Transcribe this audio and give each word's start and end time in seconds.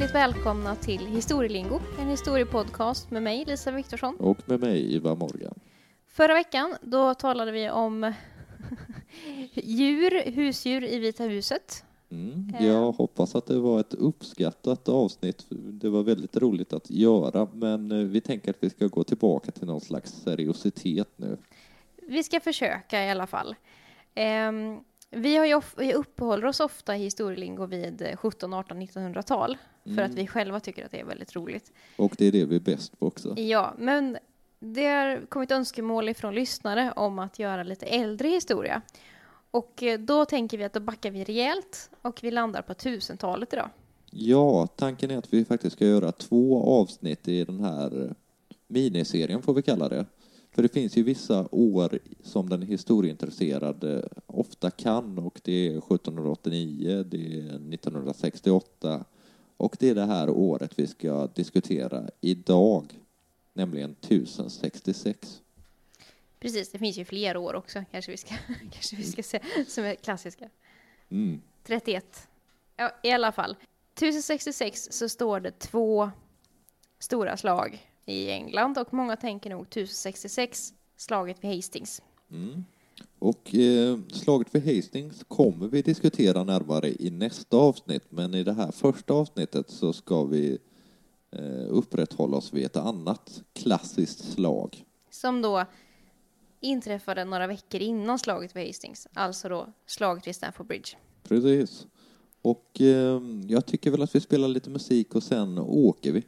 Hjärtligt 0.00 0.14
välkomna 0.14 0.76
till 0.76 1.06
Historielingo, 1.06 1.80
en 1.98 2.08
historiepodcast 2.08 3.10
med 3.10 3.22
mig, 3.22 3.44
Lisa 3.44 3.70
Viktorsson. 3.70 4.16
Och 4.16 4.38
med 4.48 4.60
mig, 4.60 4.94
Ivar 4.94 5.16
Morgan. 5.16 5.54
Förra 6.08 6.34
veckan, 6.34 6.76
då 6.82 7.14
talade 7.14 7.52
vi 7.52 7.70
om 7.70 8.12
djur, 9.52 10.30
husdjur 10.30 10.84
i 10.84 10.98
Vita 10.98 11.24
huset. 11.24 11.84
Mm. 12.10 12.54
Eh. 12.54 12.66
Jag 12.66 12.92
hoppas 12.92 13.34
att 13.34 13.46
det 13.46 13.58
var 13.58 13.80
ett 13.80 13.94
uppskattat 13.94 14.88
avsnitt. 14.88 15.46
Det 15.50 15.88
var 15.88 16.02
väldigt 16.02 16.36
roligt 16.36 16.72
att 16.72 16.90
göra, 16.90 17.48
men 17.52 17.92
eh, 17.92 17.98
vi 17.98 18.20
tänker 18.20 18.50
att 18.50 18.58
vi 18.60 18.70
ska 18.70 18.86
gå 18.86 19.04
tillbaka 19.04 19.52
till 19.52 19.66
någon 19.66 19.80
slags 19.80 20.12
seriositet 20.12 21.08
nu. 21.16 21.36
Vi 21.96 22.22
ska 22.22 22.40
försöka 22.40 23.04
i 23.04 23.10
alla 23.10 23.26
fall. 23.26 23.54
Ehm, 24.14 24.78
vi, 25.10 25.36
har 25.36 25.46
ju 25.46 25.60
vi 25.76 25.94
uppehåller 25.94 26.46
oss 26.46 26.60
ofta 26.60 26.96
i 26.96 26.98
historielingo 26.98 27.66
vid 27.66 28.14
17, 28.16 28.54
18, 28.54 28.82
1900-tal 28.82 29.58
för 29.84 30.02
att 30.02 30.14
vi 30.14 30.26
själva 30.26 30.60
tycker 30.60 30.84
att 30.84 30.90
det 30.90 31.00
är 31.00 31.04
väldigt 31.04 31.36
roligt. 31.36 31.72
Och 31.96 32.14
det 32.18 32.26
är 32.26 32.32
det 32.32 32.44
vi 32.44 32.56
är 32.56 32.60
bäst 32.60 32.98
på 32.98 33.06
också. 33.06 33.38
Ja, 33.38 33.74
men 33.78 34.18
det 34.58 34.86
har 34.86 35.26
kommit 35.26 35.50
önskemål 35.50 36.08
ifrån 36.08 36.34
lyssnare 36.34 36.92
om 36.96 37.18
att 37.18 37.38
göra 37.38 37.62
lite 37.62 37.86
äldre 37.86 38.28
historia. 38.28 38.82
Och 39.50 39.82
eh, 39.82 40.00
då 40.00 40.24
tänker 40.24 40.58
vi 40.58 40.64
att 40.64 40.72
då 40.72 40.80
backar 40.80 41.10
vi 41.10 41.24
rejält 41.24 41.90
och 42.02 42.18
vi 42.22 42.30
landar 42.30 42.62
på 42.62 42.72
1000-talet 42.72 43.52
idag. 43.52 43.68
Ja, 44.10 44.66
tanken 44.66 45.10
är 45.10 45.18
att 45.18 45.34
vi 45.34 45.44
faktiskt 45.44 45.76
ska 45.76 45.86
göra 45.86 46.12
två 46.12 46.64
avsnitt 46.80 47.28
i 47.28 47.44
den 47.44 47.64
här 47.64 48.04
eh, 48.04 48.10
miniserien, 48.66 49.42
får 49.42 49.54
vi 49.54 49.62
kalla 49.62 49.88
det. 49.88 50.06
För 50.52 50.62
det 50.62 50.68
finns 50.68 50.96
ju 50.96 51.02
vissa 51.02 51.48
år 51.50 51.98
som 52.22 52.48
den 52.48 52.62
historieintresserade 52.62 54.08
ofta 54.26 54.70
kan 54.70 55.18
och 55.18 55.40
det 55.44 55.66
är 55.66 55.78
1789, 55.78 57.04
det 57.10 57.38
är 57.38 57.46
1968 57.46 59.04
och 59.56 59.76
det 59.78 59.88
är 59.88 59.94
det 59.94 60.06
här 60.06 60.30
året 60.30 60.78
vi 60.78 60.86
ska 60.86 61.26
diskutera 61.26 62.10
idag, 62.20 62.84
nämligen 63.52 63.96
1066. 64.00 65.42
Precis, 66.40 66.72
det 66.72 66.78
finns 66.78 66.98
ju 66.98 67.04
fler 67.04 67.36
år 67.36 67.54
också, 67.54 67.84
kanske 67.90 68.10
vi 68.10 68.16
ska, 68.16 68.34
kanske 68.72 68.96
vi 68.96 69.02
ska 69.02 69.22
säga, 69.22 69.42
som 69.66 69.84
är 69.84 69.94
klassiska. 69.94 70.48
Mm. 71.08 71.40
31. 71.64 72.28
Ja, 72.76 72.90
i 73.02 73.10
alla 73.10 73.32
fall. 73.32 73.56
1066 73.94 74.88
så 74.90 75.08
står 75.08 75.40
det 75.40 75.58
två 75.58 76.10
stora 76.98 77.36
slag 77.36 77.89
i 78.06 78.30
England 78.30 78.78
och 78.78 78.94
många 78.94 79.16
tänker 79.16 79.50
nog 79.50 79.62
1066, 79.62 80.74
slaget 80.96 81.44
vid 81.44 81.56
Hastings. 81.56 82.02
Mm. 82.30 82.64
Och 83.18 83.54
eh, 83.54 83.98
slaget 84.12 84.54
vid 84.54 84.76
Hastings 84.76 85.24
kommer 85.28 85.68
vi 85.68 85.82
diskutera 85.82 86.44
närmare 86.44 86.88
i 86.88 87.10
nästa 87.10 87.56
avsnitt, 87.56 88.04
men 88.08 88.34
i 88.34 88.44
det 88.44 88.52
här 88.52 88.72
första 88.72 89.14
avsnittet 89.14 89.70
så 89.70 89.92
ska 89.92 90.24
vi 90.24 90.58
eh, 91.30 91.66
upprätthålla 91.68 92.36
oss 92.36 92.52
vid 92.52 92.64
ett 92.64 92.76
annat 92.76 93.42
klassiskt 93.52 94.32
slag. 94.32 94.84
Som 95.10 95.42
då 95.42 95.64
inträffade 96.60 97.24
några 97.24 97.46
veckor 97.46 97.80
innan 97.80 98.18
slaget 98.18 98.56
vid 98.56 98.66
Hastings, 98.66 99.08
alltså 99.14 99.48
då 99.48 99.72
slaget 99.86 100.26
vid 100.26 100.36
Stamford 100.36 100.66
Bridge. 100.66 100.96
Precis. 101.22 101.86
Och 102.42 102.80
eh, 102.80 103.20
jag 103.48 103.66
tycker 103.66 103.90
väl 103.90 104.02
att 104.02 104.14
vi 104.14 104.20
spelar 104.20 104.48
lite 104.48 104.70
musik 104.70 105.14
och 105.14 105.22
sen 105.22 105.58
åker 105.58 106.12
vi. 106.12 106.24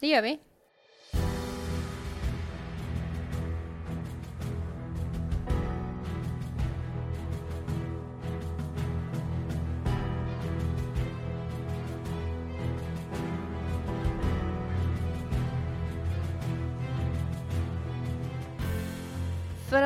Det 0.00 0.06
gör 0.06 0.22
vi. 0.22 0.38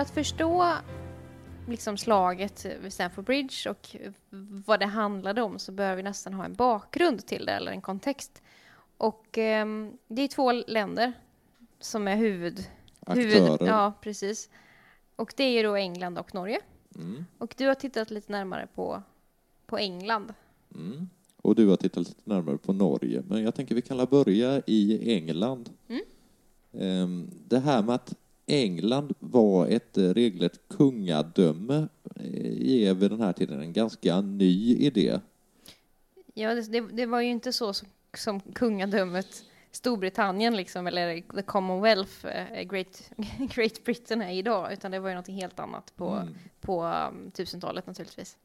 Att 0.02 0.10
förstå 0.10 0.72
liksom 1.68 1.96
slaget 1.96 2.66
vid 2.82 2.92
Stamford 2.92 3.24
Bridge 3.24 3.70
och 3.70 3.96
vad 4.66 4.80
det 4.80 4.86
handlade 4.86 5.42
om 5.42 5.58
så 5.58 5.72
behöver 5.72 5.96
vi 5.96 6.02
nästan 6.02 6.34
ha 6.34 6.44
en 6.44 6.54
bakgrund 6.54 7.26
till 7.26 7.46
det, 7.46 7.52
eller 7.52 7.72
en 7.72 7.80
kontext. 7.80 8.42
Och 8.96 9.38
ehm, 9.38 9.98
det 10.08 10.22
är 10.22 10.28
två 10.28 10.52
länder 10.52 11.12
som 11.80 12.08
är 12.08 12.16
huvud... 12.16 12.68
Aktörer. 13.06 13.66
ja, 13.66 13.92
precis. 14.00 14.48
Och 15.16 15.34
det 15.36 15.44
är 15.44 15.50
ju 15.50 15.62
då 15.62 15.76
England 15.76 16.18
och 16.18 16.34
Norge. 16.34 16.60
Mm. 16.94 17.24
Och 17.38 17.54
du 17.58 17.66
har 17.66 17.74
tittat 17.74 18.10
lite 18.10 18.32
närmare 18.32 18.68
på, 18.74 19.02
på 19.66 19.78
England. 19.78 20.34
Mm. 20.74 21.08
Och 21.42 21.54
du 21.54 21.66
har 21.66 21.76
tittat 21.76 22.08
lite 22.08 22.20
närmare 22.24 22.58
på 22.58 22.72
Norge, 22.72 23.22
men 23.28 23.42
jag 23.42 23.54
tänker 23.54 23.74
vi 23.74 23.82
kan 23.82 24.06
börja 24.10 24.62
i 24.66 25.12
England. 25.14 25.70
Mm. 25.88 26.02
Ehm, 26.72 27.30
Det 27.48 27.58
här 27.58 27.82
med 27.82 27.94
att 27.94 28.14
England 28.46 29.12
var 29.18 29.66
ett 29.66 29.98
eh, 29.98 30.08
regelrätt 30.08 30.60
kungadöme 30.68 31.88
eh, 32.16 32.86
är 32.88 32.94
vid 32.94 33.10
den 33.10 33.20
här 33.20 33.32
tiden 33.32 33.60
en 33.60 33.72
ganska 33.72 34.20
ny 34.20 34.76
idé. 34.76 35.20
Ja, 36.34 36.54
det, 36.54 36.72
det, 36.72 36.80
det 36.80 37.06
var 37.06 37.20
ju 37.20 37.30
inte 37.30 37.52
så 37.52 37.72
som, 37.72 37.88
som 38.16 38.40
kungadömet 38.40 39.44
Storbritannien 39.70 40.56
liksom, 40.56 40.86
eller 40.86 41.20
the 41.34 41.42
Commonwealth, 41.42 42.26
eh, 42.26 42.62
Great, 42.62 43.10
Great 43.54 43.84
Britain 43.84 44.22
är 44.22 44.32
idag, 44.32 44.72
utan 44.72 44.90
det 44.90 44.98
var 45.00 45.08
ju 45.08 45.14
något 45.14 45.28
helt 45.28 45.60
annat 45.60 45.92
på, 45.96 46.08
Mm. 46.08 46.34
på 46.60 46.82
um, 46.82 47.30
1000-talet 47.34 47.86
naturligtvis. 47.86 48.36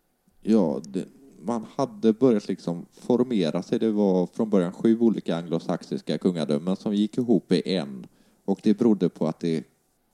Ja, 0.41 0.81
det, 0.83 1.05
man 1.41 1.65
hade 1.75 2.13
börjat 2.13 2.47
liksom 2.47 2.85
formera 2.91 3.63
sig. 3.63 3.79
Det 3.79 3.91
var 3.91 4.27
från 4.27 4.49
början 4.49 4.71
sju 4.71 4.99
olika 4.99 5.35
anglosaxiska 5.35 6.17
kungadömen 6.17 6.75
som 6.75 6.95
gick 6.95 7.17
ihop 7.17 7.51
i 7.51 7.75
en. 7.75 8.07
Och 8.45 8.59
det 8.63 8.73
berodde 8.77 9.09
på 9.09 9.27
att 9.27 9.39
det 9.39 9.63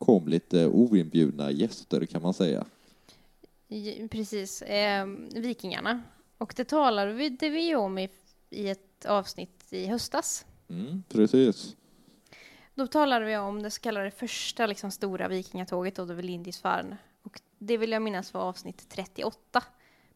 kom 0.05 0.27
lite 0.27 0.67
oinbjudna 0.67 1.51
gäster 1.51 2.05
kan 2.05 2.21
man 2.21 2.33
säga. 2.33 2.65
Precis, 4.09 4.61
eh, 4.61 5.07
vikingarna. 5.35 6.01
Och 6.37 6.53
det 6.55 6.65
talade 6.65 7.13
vi, 7.13 7.29
det 7.29 7.49
vi 7.49 7.75
om 7.75 7.97
i, 7.97 8.09
i 8.49 8.69
ett 8.69 9.05
avsnitt 9.05 9.65
i 9.69 9.87
höstas. 9.87 10.45
Mm, 10.69 11.03
precis. 11.09 11.75
Då 12.75 12.87
talade 12.87 13.25
vi 13.25 13.37
om 13.37 13.63
det 13.63 13.71
så 13.71 13.81
kallade 13.81 14.11
första 14.11 14.65
liksom, 14.65 14.91
stora 14.91 15.27
vikingatåget, 15.27 15.99
och 15.99 16.07
det 16.07 16.13
var 16.13 16.21
Lindisfarne. 16.21 16.97
Och 17.21 17.41
det 17.57 17.77
vill 17.77 17.91
jag 17.91 18.01
minnas 18.01 18.33
var 18.33 18.41
avsnitt 18.41 18.89
38 18.89 19.63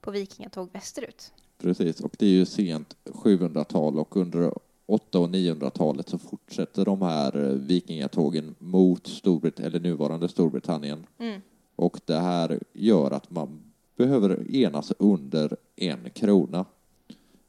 på 0.01 0.11
vikingatåg 0.11 0.69
västerut. 0.73 1.33
Precis, 1.57 1.99
och 1.99 2.15
det 2.19 2.25
är 2.25 2.29
ju 2.29 2.45
sent 2.45 2.95
700-tal 3.05 3.99
och 3.99 4.17
under 4.17 4.51
800 4.89 5.19
och 5.19 5.35
900-talet 5.35 6.09
så 6.09 6.17
fortsätter 6.17 6.85
de 6.85 7.01
här 7.01 7.45
eh, 7.45 7.51
vikingatågen 7.51 8.55
mot 8.59 9.07
Storbrit 9.07 9.59
eller 9.59 9.79
nuvarande 9.79 10.29
Storbritannien. 10.29 11.05
Mm. 11.17 11.41
Och 11.75 11.99
det 12.05 12.17
här 12.17 12.59
gör 12.73 13.11
att 13.11 13.31
man 13.31 13.59
behöver 13.95 14.55
enas 14.55 14.93
under 14.99 15.57
en 15.75 16.09
krona. 16.13 16.65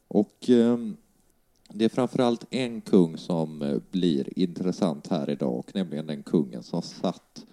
Och 0.09 0.51
eh, 0.51 0.79
det 1.69 1.85
är 1.85 1.89
framförallt 1.89 2.45
en 2.51 2.81
kung 2.81 3.19
som 3.19 3.63
eh, 3.63 3.79
blir 3.91 4.39
intressant 4.39 5.07
här 5.07 5.31
idag, 5.31 5.59
och 5.59 5.75
nämligen 5.75 6.07
den 6.07 6.23
kungen 6.23 6.63
som 6.63 6.83
satt 6.83 7.47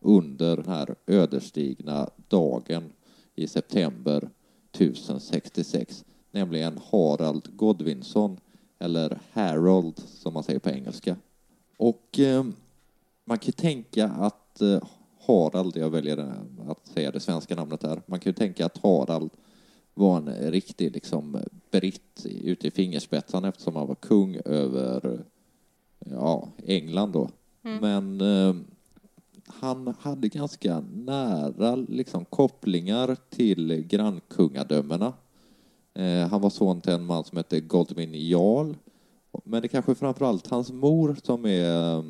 under 0.00 0.56
den 0.56 0.68
här 0.68 0.94
ödesdigra 1.06 2.10
dagen 2.28 2.92
i 3.34 3.46
september 3.46 4.30
1066, 4.72 6.04
nämligen 6.30 6.78
Harald 6.90 7.56
Godwinsson, 7.56 8.36
eller 8.80 9.18
Harold 9.32 9.98
som 9.98 10.34
man 10.34 10.42
säger 10.42 10.58
på 10.58 10.70
engelska. 10.70 11.16
Och 11.76 12.18
eh, 12.18 12.44
man 13.24 13.38
kan 13.38 13.46
ju 13.46 13.52
tänka 13.52 14.08
att 14.08 14.60
eh, 14.60 14.82
Harald, 15.26 15.76
jag 15.76 15.90
väljer 15.90 16.34
att 16.68 16.86
säga 16.86 17.10
det 17.10 17.20
svenska 17.20 17.54
namnet 17.54 17.80
där, 17.80 18.02
man 18.06 18.20
kan 18.20 18.30
ju 18.30 18.34
tänka 18.34 18.66
att 18.66 18.78
Harald 18.78 19.30
var 19.94 20.16
en 20.16 20.50
riktig 20.50 20.92
liksom 20.92 21.38
britt 21.70 22.26
ute 22.26 22.66
i 22.66 22.70
fingerspetsarna 22.70 23.48
eftersom 23.48 23.76
han 23.76 23.86
var 23.86 23.94
kung 23.94 24.36
över 24.44 25.24
ja, 25.98 26.48
England 26.66 27.12
då. 27.12 27.30
Men 27.80 28.20
eh, 28.20 28.54
han 29.46 29.94
hade 30.00 30.28
ganska 30.28 30.80
nära 30.80 31.76
liksom, 31.76 32.24
kopplingar 32.24 33.16
till 33.30 33.86
grannkungadömena. 33.88 35.12
Eh, 35.94 36.28
han 36.28 36.40
var 36.40 36.50
son 36.50 36.80
till 36.80 36.92
en 36.92 37.04
man 37.04 37.24
som 37.24 37.36
hette 37.36 37.60
Godwin 37.60 38.28
Jarl. 38.28 38.74
Men 39.44 39.62
det 39.62 39.66
är 39.66 39.68
kanske 39.68 39.94
framförallt 39.94 40.46
hans 40.46 40.72
mor 40.72 41.16
som 41.22 41.46
är 41.46 41.96
eh, 41.96 42.04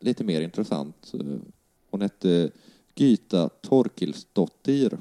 lite 0.00 0.24
mer 0.24 0.40
intressant. 0.40 1.12
Eh, 1.14 1.36
hon 1.90 2.00
hette 2.00 2.50
Gyta 2.94 3.48
Torkilsdottir. 3.48 4.98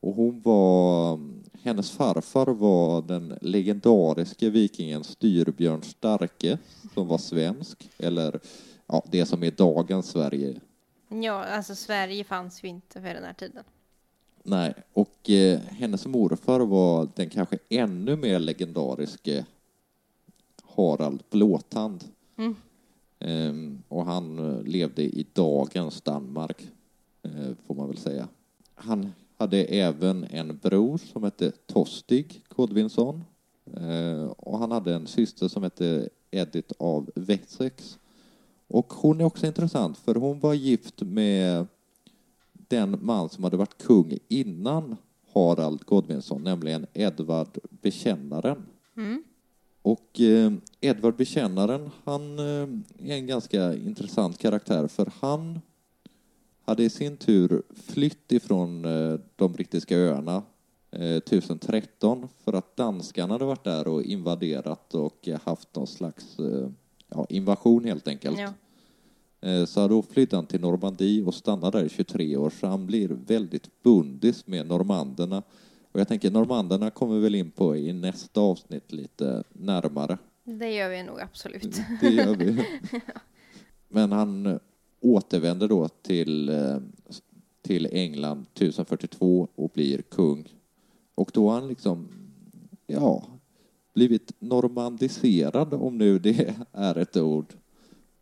Och 0.00 0.14
hon 0.14 0.40
var, 0.40 1.20
hennes 1.62 1.90
farfar 1.90 2.46
var 2.46 3.02
den 3.02 3.38
legendariske 3.40 4.50
vikingen 4.50 5.04
Styrbjörn 5.04 5.82
Starke 5.82 6.58
som 6.94 7.08
var 7.08 7.18
svensk, 7.18 7.90
eller 7.98 8.40
ja, 8.86 9.04
det 9.10 9.26
som 9.26 9.42
är 9.42 9.50
dagens 9.50 10.06
Sverige. 10.06 10.60
Ja, 11.08 11.44
alltså 11.44 11.74
Sverige 11.74 12.24
fanns 12.24 12.64
ju 12.64 12.68
inte 12.68 13.00
för 13.00 13.14
den 13.14 13.24
här 13.24 13.32
tiden. 13.32 13.64
Nej, 14.42 14.74
och 14.92 15.30
eh, 15.30 15.60
hennes 15.60 16.06
morfar 16.06 16.60
var 16.60 17.08
den 17.14 17.30
kanske 17.30 17.58
ännu 17.68 18.16
mer 18.16 18.38
legendariske 18.38 19.46
Harald 20.62 21.22
Blåtand. 21.30 22.04
Mm. 22.36 22.56
Ehm, 23.18 23.82
och 23.88 24.04
han 24.04 24.38
eh, 24.38 24.62
levde 24.62 25.02
i 25.02 25.26
dagens 25.32 26.00
Danmark, 26.00 26.66
eh, 27.22 27.54
får 27.66 27.74
man 27.74 27.88
väl 27.88 27.98
säga. 27.98 28.28
Han 28.74 29.12
hade 29.36 29.64
även 29.64 30.24
en 30.24 30.58
bror 30.62 30.98
som 30.98 31.22
hette 31.22 31.50
Tostig 31.50 32.42
Kodvinsson. 32.48 33.24
Eh, 33.76 34.24
och 34.24 34.58
han 34.58 34.70
hade 34.70 34.94
en 34.94 35.06
syster 35.06 35.48
som 35.48 35.62
hette 35.62 36.08
Edith 36.30 36.74
av 36.78 37.10
Wessex. 37.14 37.98
Och 38.66 38.92
hon 38.92 39.20
är 39.20 39.24
också 39.24 39.46
intressant, 39.46 39.98
för 39.98 40.14
hon 40.14 40.40
var 40.40 40.54
gift 40.54 41.02
med 41.02 41.66
den 42.72 42.98
man 43.00 43.28
som 43.28 43.44
hade 43.44 43.56
varit 43.56 43.82
kung 43.82 44.18
innan 44.28 44.96
Harald 45.34 45.84
Godvinsson, 45.84 46.42
nämligen 46.42 46.86
Edvard 46.92 47.58
Bekännaren. 47.70 48.66
Mm. 48.96 49.22
Och 49.82 50.20
eh, 50.20 50.52
Edvard 50.80 51.16
Bekännaren, 51.16 51.90
han 52.04 52.38
eh, 52.38 52.68
är 52.98 53.14
en 53.14 53.26
ganska 53.26 53.74
intressant 53.74 54.38
karaktär 54.38 54.86
för 54.86 55.12
han 55.20 55.60
hade 56.64 56.82
i 56.82 56.90
sin 56.90 57.16
tur 57.16 57.62
flytt 57.74 58.32
ifrån 58.32 58.84
eh, 58.84 59.20
de 59.36 59.52
brittiska 59.52 59.96
öarna 59.96 60.42
eh, 60.90 61.16
1013 61.16 62.28
för 62.44 62.52
att 62.52 62.76
danskarna 62.76 63.34
hade 63.34 63.44
varit 63.44 63.64
där 63.64 63.88
och 63.88 64.02
invaderat 64.02 64.94
och 64.94 65.28
haft 65.44 65.76
någon 65.76 65.86
slags 65.86 66.38
eh, 66.38 66.68
ja, 67.08 67.26
invasion 67.28 67.84
helt 67.84 68.08
enkelt. 68.08 68.38
Ja. 68.38 68.52
Eh, 69.42 69.64
Så 69.64 69.88
då 69.88 70.02
flydde 70.02 70.36
han 70.36 70.46
till 70.46 70.60
Normandie 70.60 71.22
och 71.22 71.34
stannade 71.34 71.78
där 71.78 71.84
i 71.84 71.88
23 71.88 72.36
år, 72.36 72.50
så 72.60 72.66
han 72.66 72.86
blir 72.86 73.08
väldigt 73.08 73.82
bundis 73.82 74.46
med 74.46 74.66
normanderna. 74.66 75.42
Och 75.92 76.00
jag 76.00 76.08
tänker 76.08 76.30
normanderna 76.30 76.90
kommer 76.90 77.14
vi 77.14 77.20
väl 77.20 77.34
in 77.34 77.50
på 77.50 77.76
i 77.76 77.92
nästa 77.92 78.40
avsnitt 78.40 78.92
lite 78.92 79.44
närmare. 79.52 80.18
Det 80.44 80.70
gör 80.74 80.88
vi 80.90 81.02
nog 81.02 81.20
absolut. 81.20 81.80
Det 82.00 82.10
gör 82.10 82.36
vi. 82.36 82.66
Men 83.88 84.12
han 84.12 84.58
återvänder 85.00 85.68
då 85.68 85.88
till, 85.88 86.48
eh, 86.48 86.76
till 87.62 87.88
England 87.92 88.46
1042 88.54 89.48
och 89.54 89.70
blir 89.74 90.02
kung. 90.02 90.48
Och 91.14 91.30
då 91.34 91.48
har 91.48 91.60
han 91.60 91.68
liksom, 91.68 92.08
ja, 92.86 93.24
blivit 93.94 94.32
normandiserad, 94.38 95.74
om 95.74 95.98
nu 95.98 96.18
det 96.18 96.54
är 96.72 96.98
ett 96.98 97.16
ord. 97.16 97.54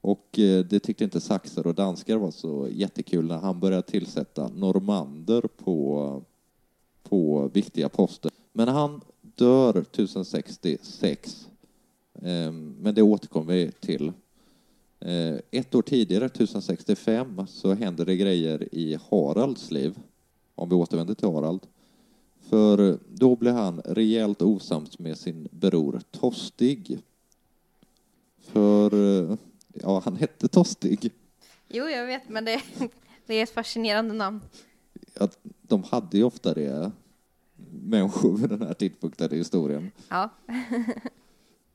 Och 0.01 0.39
eh, 0.39 0.65
det 0.65 0.81
tyckte 0.81 1.05
inte 1.05 1.21
saxar 1.21 1.67
och 1.67 1.75
danskar 1.75 2.17
var 2.17 2.31
så 2.31 2.69
jättekul 2.71 3.27
när 3.27 3.39
han 3.39 3.61
började 3.61 3.83
tillsätta 3.83 4.49
normander 4.49 5.43
på, 5.57 6.23
på 7.03 7.51
viktiga 7.53 7.89
poster. 7.89 8.31
Men 8.53 8.69
han 8.69 9.01
dör 9.23 9.77
1066. 9.77 11.49
Ehm, 12.23 12.75
men 12.81 12.95
det 12.95 13.03
återkommer 13.03 13.55
vi 13.55 13.73
till. 13.81 14.13
Eh, 15.01 15.37
ett 15.51 15.75
år 15.75 15.83
tidigare, 15.83 16.25
1065, 16.25 17.47
så 17.49 17.75
händer 17.75 18.07
det 18.07 18.17
grejer 18.17 18.75
i 18.75 18.99
Haralds 19.11 19.71
liv. 19.71 19.99
Om 20.55 20.69
vi 20.69 20.75
återvänder 20.75 21.15
till 21.15 21.29
Harald. 21.29 21.67
För 22.41 22.99
då 23.09 23.37
blir 23.37 23.53
han 23.53 23.81
rejält 23.85 24.43
osams 24.43 24.99
med 24.99 25.19
sin 25.19 25.49
bror 25.51 26.01
Tostig. 26.11 26.99
För, 28.39 29.21
eh, 29.31 29.37
ja, 29.73 30.03
han 30.05 30.17
hette 30.17 30.49
Tostig. 30.49 31.13
Jo, 31.69 31.85
jag 31.85 32.07
vet, 32.07 32.29
men 32.29 32.45
det, 32.45 32.63
det 33.27 33.35
är 33.35 33.43
ett 33.43 33.55
fascinerande 33.55 34.15
namn. 34.15 34.41
Att 35.15 35.39
de 35.63 35.83
hade 35.83 36.17
ju 36.17 36.25
ofta 36.25 36.55
det, 36.55 36.91
människor 37.71 38.37
vid 38.37 38.49
den 38.49 38.63
här 38.63 38.75
tidpunkten 38.75 39.35
i 39.35 39.37
historien. 39.37 39.91
Ja. 40.09 40.31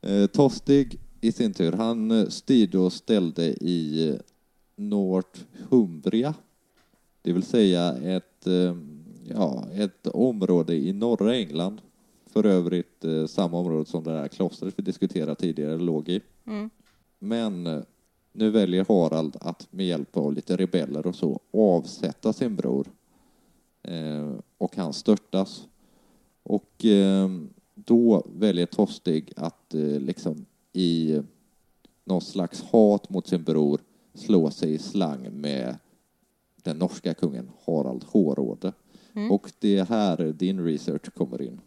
Eh, 0.00 0.26
Tostig 0.26 0.98
i 1.20 1.32
sin 1.32 1.54
tur, 1.54 1.72
han 1.72 2.30
styrde 2.30 2.78
och 2.78 2.92
ställde 2.92 3.44
i 3.46 4.18
Northumbria, 4.76 6.34
det 7.22 7.32
vill 7.32 7.42
säga 7.42 7.92
ett, 7.92 8.46
eh, 8.46 8.76
ja, 9.24 9.66
ett 9.72 10.06
område 10.06 10.74
i 10.74 10.92
norra 10.92 11.34
England. 11.36 11.80
För 12.26 12.46
övrigt 12.46 13.04
eh, 13.04 13.26
samma 13.26 13.58
område 13.58 13.90
som 13.90 14.04
det 14.04 14.10
där 14.10 14.28
klostret 14.28 14.74
vi 14.76 14.82
diskuterade 14.82 15.34
tidigare 15.34 15.78
låg 15.78 16.08
i. 16.08 16.20
Mm. 16.46 16.70
Men 17.18 17.66
eh, 17.66 17.82
nu 18.32 18.50
väljer 18.50 18.84
Harald 18.88 19.36
att 19.40 19.68
med 19.70 19.86
hjälp 19.86 20.16
av 20.16 20.32
lite 20.32 20.56
rebeller 20.56 21.06
och 21.06 21.14
så 21.14 21.40
avsätta 21.52 22.32
sin 22.32 22.56
bror. 22.56 22.86
Eh, 23.82 24.32
och 24.58 24.76
han 24.76 24.92
störtas. 24.92 25.66
Och 26.42 26.84
eh, 26.84 27.28
då 27.74 28.26
väljer 28.26 28.66
Tostig 28.66 29.32
att 29.36 29.74
eh, 29.74 29.80
liksom 29.80 30.46
i 30.72 31.22
någon 32.04 32.20
slags 32.20 32.62
hat 32.62 33.10
mot 33.10 33.26
sin 33.26 33.42
bror 33.42 33.80
slå 34.14 34.50
sig 34.50 34.74
i 34.74 34.78
slang 34.78 35.40
med 35.40 35.76
den 36.62 36.78
norska 36.78 37.14
kungen 37.14 37.50
Harald 37.64 38.04
Hårråde. 38.04 38.72
Mm. 39.14 39.30
Och 39.30 39.52
det 39.58 39.78
är 39.78 39.84
här 39.84 40.16
din 40.16 40.64
research 40.64 41.14
kommer 41.14 41.42
in. 41.42 41.60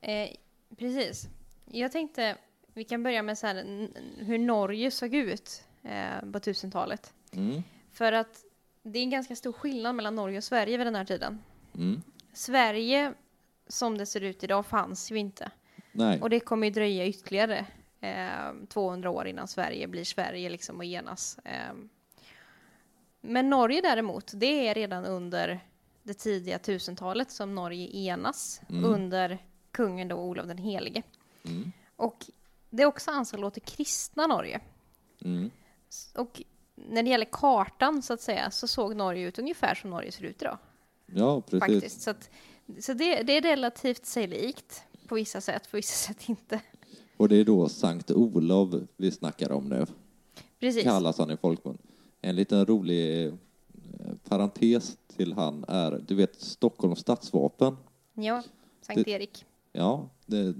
Eh, 0.00 0.28
precis. 0.76 1.28
Jag 1.64 1.92
tänkte 1.92 2.36
vi 2.76 2.84
kan 2.84 3.02
börja 3.02 3.22
med 3.22 3.38
så 3.38 3.46
här, 3.46 3.88
hur 4.18 4.38
Norge 4.38 4.90
såg 4.90 5.14
ut 5.14 5.64
eh, 5.82 6.20
på 6.20 6.38
1000-talet. 6.38 7.12
Mm. 7.32 7.62
För 7.92 8.12
att 8.12 8.44
det 8.82 8.98
är 8.98 9.02
en 9.02 9.10
ganska 9.10 9.36
stor 9.36 9.52
skillnad 9.52 9.94
mellan 9.94 10.14
Norge 10.14 10.38
och 10.38 10.44
Sverige 10.44 10.76
vid 10.78 10.86
den 10.86 10.94
här 10.94 11.04
tiden. 11.04 11.42
Mm. 11.74 12.02
Sverige, 12.32 13.12
som 13.68 13.98
det 13.98 14.06
ser 14.06 14.20
ut 14.20 14.44
idag, 14.44 14.66
fanns 14.66 15.12
ju 15.12 15.16
inte. 15.16 15.50
Nej. 15.92 16.20
Och 16.20 16.30
det 16.30 16.40
kommer 16.40 16.66
ju 16.66 16.72
dröja 16.72 17.06
ytterligare 17.06 17.66
eh, 18.00 18.66
200 18.68 19.10
år 19.10 19.26
innan 19.26 19.48
Sverige 19.48 19.88
blir 19.88 20.04
Sverige 20.04 20.48
liksom 20.48 20.76
och 20.76 20.84
enas. 20.84 21.38
Eh. 21.44 21.74
Men 23.20 23.50
Norge 23.50 23.80
däremot, 23.80 24.32
det 24.34 24.68
är 24.68 24.74
redan 24.74 25.04
under 25.04 25.60
det 26.02 26.14
tidiga 26.14 26.58
1000-talet 26.58 27.30
som 27.30 27.54
Norge 27.54 27.96
enas 27.96 28.60
Mm. 28.68 28.84
under 28.84 29.38
kungen 29.70 30.08
då 30.08 30.16
Olof 30.16 30.46
den 30.46 30.58
helige. 30.58 31.02
Mm. 31.44 31.72
Och 31.96 32.24
det 32.76 32.82
är 32.82 32.86
också 32.86 33.10
ansett 33.10 33.40
låter 33.40 33.60
kristna 33.60 34.26
Norge. 34.26 34.60
Mm. 35.24 35.50
Och 36.14 36.42
när 36.74 37.02
det 37.02 37.10
gäller 37.10 37.28
kartan 37.32 38.02
så 38.02 38.12
att 38.12 38.20
säga 38.20 38.50
så 38.50 38.68
såg 38.68 38.96
Norge 38.96 39.26
ut 39.28 39.38
ungefär 39.38 39.74
som 39.74 39.90
Norge 39.90 40.12
ser 40.12 40.24
ut 40.24 40.42
idag. 40.42 40.58
Ja, 41.06 41.40
precis. 41.40 41.60
Faktiskt. 41.60 42.00
Så, 42.00 42.10
att, 42.10 42.30
så 42.80 42.92
det, 42.92 43.22
det 43.22 43.36
är 43.36 43.42
relativt 43.42 44.06
sig 44.06 44.26
likt 44.26 44.82
på 45.06 45.14
vissa 45.14 45.40
sätt, 45.40 45.70
på 45.70 45.76
vissa 45.76 46.08
sätt 46.12 46.28
inte. 46.28 46.60
Och 47.16 47.28
det 47.28 47.36
är 47.36 47.44
då 47.44 47.68
Sankt 47.68 48.10
Olof 48.10 48.74
vi 48.96 49.10
snackar 49.10 49.52
om 49.52 49.68
nu. 49.68 49.86
Precis. 50.60 50.82
kallas 50.82 51.18
han 51.18 51.30
i 51.30 51.36
folkmun. 51.36 51.78
En 52.20 52.36
liten 52.36 52.66
rolig 52.66 53.26
eh, 53.26 53.32
parentes 54.28 54.96
till 55.16 55.32
han 55.32 55.64
är, 55.68 56.04
du 56.08 56.14
vet 56.14 56.40
Stockholms 56.40 56.98
stadsvapen? 56.98 57.76
Ja, 58.14 58.42
Sankt 58.80 59.04
Det- 59.04 59.10
Erik. 59.10 59.44
Ja, 59.72 60.08
det, 60.26 60.54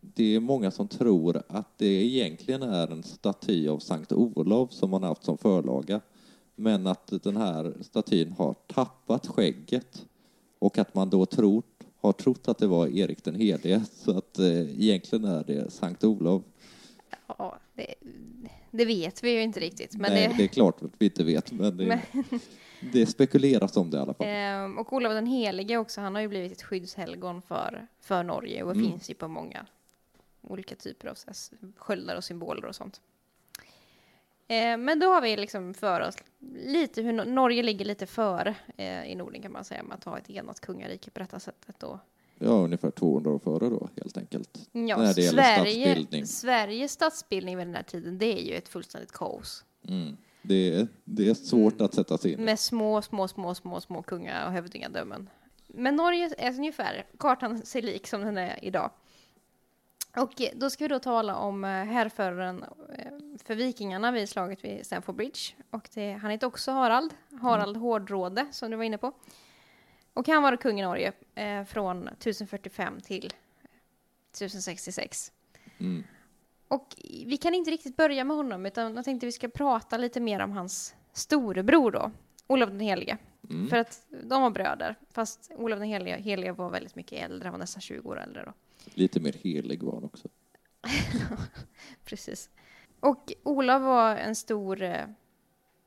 det 0.00 0.34
är 0.34 0.40
många 0.40 0.70
som 0.70 0.88
tror 0.88 1.42
att 1.48 1.78
det 1.78 1.86
egentligen 1.86 2.62
är 2.62 2.88
en 2.92 3.02
staty 3.02 3.68
av 3.68 3.78
Sankt 3.78 4.12
Olof 4.12 4.72
som 4.72 4.90
man 4.90 5.02
haft 5.02 5.24
som 5.24 5.38
förlaga. 5.38 6.00
Men 6.54 6.86
att 6.86 7.12
den 7.22 7.36
här 7.36 7.74
statyn 7.80 8.32
har 8.38 8.54
tappat 8.66 9.26
skägget 9.26 10.06
och 10.58 10.78
att 10.78 10.94
man 10.94 11.10
då 11.10 11.26
tror, 11.26 11.62
har 12.00 12.12
trott 12.12 12.48
att 12.48 12.58
det 12.58 12.66
var 12.66 12.86
Erik 12.88 13.24
den 13.24 13.34
helige. 13.34 13.82
Så 13.92 14.18
att 14.18 14.38
eh, 14.38 14.80
egentligen 14.82 15.24
är 15.24 15.44
det 15.46 15.72
Sankt 15.72 16.04
Olof. 16.04 16.42
Ja, 17.26 17.58
det, 17.74 17.94
det 18.70 18.84
vet 18.84 19.24
vi 19.24 19.30
ju 19.30 19.42
inte 19.42 19.60
riktigt. 19.60 19.96
Men 19.96 20.12
Nej, 20.12 20.28
det, 20.28 20.34
det 20.36 20.42
är 20.44 20.48
klart 20.48 20.82
att 20.82 20.90
vi 20.98 21.06
inte 21.06 21.24
vet, 21.24 21.52
men 21.52 21.76
det, 21.76 21.86
Men- 22.12 22.22
det 22.92 23.06
spekuleras 23.06 23.76
om 23.76 23.90
det 23.90 23.96
i 23.96 24.00
alla 24.00 24.14
fall. 24.14 24.26
Ehm, 24.28 24.78
och 24.78 24.92
Olof 24.92 25.12
den 25.12 25.26
helige 25.26 25.76
också, 25.76 26.00
han 26.00 26.14
har 26.14 26.22
ju 26.22 26.28
blivit 26.28 26.52
ett 26.52 26.62
skyddshelgon 26.62 27.42
för, 27.42 27.86
för 28.00 28.22
Norge 28.22 28.62
och 28.62 28.72
Mm. 28.72 28.90
finns 28.90 29.10
ju 29.10 29.14
på 29.14 29.28
många 29.28 29.66
olika 30.42 30.74
typer 30.74 31.08
av 31.08 31.14
så 31.14 31.26
här 31.26 31.36
sköldar 31.76 32.16
och 32.16 32.24
symboler 32.24 32.64
och 32.64 32.74
sånt. 32.74 33.00
Ehm, 34.48 34.84
men 34.84 34.98
då 35.00 35.06
har 35.06 35.20
vi 35.22 35.36
liksom 35.36 35.74
för 35.74 36.00
oss 36.00 36.16
lite 36.66 37.02
hur 37.02 37.12
Nor- 37.12 37.24
Norge 37.24 37.62
ligger 37.62 37.84
lite 37.84 38.06
före 38.06 38.54
eh, 38.76 39.04
i 39.04 39.14
Norden 39.14 39.42
kan 39.42 39.52
man 39.52 39.64
säga 39.64 39.82
med 39.82 39.94
att 39.94 40.04
ha 40.04 40.18
ett 40.18 40.30
enat 40.30 40.60
kungarike 40.60 41.10
på 41.10 41.18
detta 41.18 41.40
sättet 41.40 41.76
då. 41.78 41.98
Ja, 42.38 42.48
ungefär 42.50 42.90
200 42.90 43.30
år 43.30 43.38
före 43.38 43.68
då, 43.68 43.88
helt 43.96 44.16
enkelt. 44.16 44.68
Ja, 44.72 44.96
När 44.96 45.14
det 45.14 45.22
gäller 45.22 45.42
Sverige, 45.42 45.84
statsbildning. 45.86 46.26
Sveriges 46.26 46.92
statsbildning 46.92 47.56
vid 47.56 47.66
den 47.66 47.74
här 47.74 47.82
tiden, 47.82 48.18
det 48.18 48.38
är 48.40 48.42
ju 48.42 48.54
ett 48.54 48.68
fullständigt 48.68 49.12
kaos. 49.12 49.64
Mm. 49.88 50.16
Det, 50.42 50.74
är, 50.74 50.88
det 51.04 51.28
är 51.28 51.34
svårt 51.34 51.72
Mm. 51.74 51.84
att 51.84 51.94
sätta 51.94 52.18
sig 52.18 52.32
in 52.32 52.40
i. 52.40 52.42
Med 52.44 52.58
små, 52.58 53.02
små, 53.02 53.28
små, 53.28 53.54
små, 53.54 53.80
små 53.80 54.02
kunga 54.02 54.46
och 54.46 54.52
hövdingadömen. 54.52 55.30
Men 55.66 55.96
Norge 55.96 56.30
är 56.38 56.50
ungefär, 56.54 57.06
kartan 57.18 57.62
ser 57.66 57.82
lik 57.82 58.06
som 58.06 58.20
den 58.20 58.38
är 58.38 58.58
idag. 58.64 58.90
Och 60.16 60.40
eh, 60.40 60.50
då 60.54 60.70
ska 60.70 60.84
vi 60.84 60.88
då 60.88 60.98
tala 60.98 61.36
om 61.36 61.64
eh, 61.64 61.70
härföraren 61.70 62.64
eh, 62.98 63.12
för 63.44 63.54
vikingarna 63.54 64.12
vid 64.12 64.28
slaget 64.28 64.64
vid 64.64 64.86
Stamford 64.86 65.14
Bridge. 65.14 65.40
Och 65.70 65.88
det, 65.94 66.12
han 66.12 66.30
heter 66.30 66.46
också 66.46 66.72
Harald, 66.72 67.14
Harald 67.40 67.76
Hårdråde 67.76 68.46
som 68.50 68.70
du 68.70 68.76
var 68.76 68.84
inne 68.84 68.98
på. 68.98 69.12
Och 70.14 70.28
han 70.28 70.42
var 70.42 70.56
kung 70.56 70.80
i 70.80 70.82
Norge 70.82 71.12
eh, 71.34 71.64
från 71.64 72.08
1045 72.08 73.00
till 73.00 73.26
1066. 73.26 75.32
Mm. 75.78 76.04
Och 76.68 76.94
vi 77.26 77.36
kan 77.36 77.54
inte 77.54 77.70
riktigt 77.70 77.96
börja 77.96 78.24
med 78.24 78.36
honom, 78.36 78.66
utan 78.66 78.96
jag 78.96 79.04
tänkte 79.04 79.26
vi 79.26 79.32
ska 79.32 79.48
prata 79.48 79.96
lite 79.96 80.20
mer 80.20 80.40
om 80.40 80.52
hans 80.52 80.94
storebror 81.12 81.90
då, 81.90 82.10
Olof 82.46 82.70
den 82.70 82.80
helige. 82.80 83.18
Mm. 83.50 83.68
För 83.68 83.76
att 83.76 84.06
de 84.10 84.42
var 84.42 84.50
bröder, 84.50 84.96
fast 85.10 85.50
Olof 85.56 85.78
den 85.78 85.88
helige, 85.88 86.16
helige 86.16 86.52
var 86.52 86.70
väldigt 86.70 86.94
mycket 86.94 87.24
äldre, 87.24 87.46
han 87.46 87.52
var 87.52 87.58
nästan 87.58 87.80
20 87.80 88.08
år 88.08 88.20
äldre 88.20 88.44
då. 88.44 88.52
Lite 88.94 89.20
mer 89.20 89.32
helig 89.32 89.82
var 89.82 89.92
han 89.92 90.04
också. 90.04 90.28
Precis. 92.04 92.50
Och 93.00 93.32
Olof 93.42 93.82
var 93.82 94.16
en 94.16 94.36
stor 94.36 94.82
eh, 94.82 95.06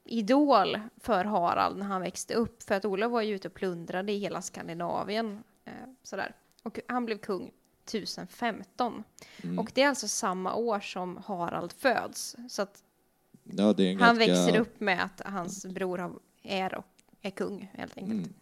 idol 0.05 0.79
för 0.97 1.25
Harald 1.25 1.77
när 1.77 1.85
han 1.85 2.01
växte 2.01 2.33
upp, 2.33 2.63
för 2.63 2.75
att 2.75 2.85
Olof 2.85 3.11
var 3.11 3.21
ju 3.21 3.35
ute 3.35 3.47
och 3.47 3.53
plundrade 3.53 4.11
i 4.11 4.17
hela 4.17 4.41
Skandinavien. 4.41 5.43
Eh, 5.65 5.73
sådär. 6.03 6.35
Och 6.63 6.79
han 6.87 7.05
blev 7.05 7.17
kung 7.17 7.51
1015. 7.85 9.03
Mm. 9.43 9.59
Och 9.59 9.71
det 9.73 9.81
är 9.81 9.87
alltså 9.87 10.07
samma 10.07 10.55
år 10.55 10.79
som 10.79 11.17
Harald 11.25 11.71
föds. 11.73 12.35
Så 12.49 12.61
att 12.61 12.83
Ja, 13.43 13.65
han 13.65 13.75
ganska... 13.75 14.13
växer 14.13 14.59
upp 14.59 14.79
med 14.79 15.03
att 15.03 15.21
hans 15.25 15.65
bror 15.65 16.19
är, 16.43 16.75
och 16.75 16.85
är 17.23 17.29
kung, 17.29 17.71
helt 17.73 17.97
enkelt. 17.97 18.27
Mm. 18.27 18.33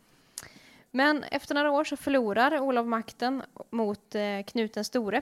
Men 0.92 1.24
efter 1.24 1.56
några 1.56 1.72
år 1.72 1.84
så 1.84 1.98
förlorar 1.98 2.60
Olof 2.60 2.88
makten 2.88 3.44
mot 3.70 4.16
eh, 4.16 4.44
Knut 4.44 4.74
den 4.74 4.86
store, 4.86 5.22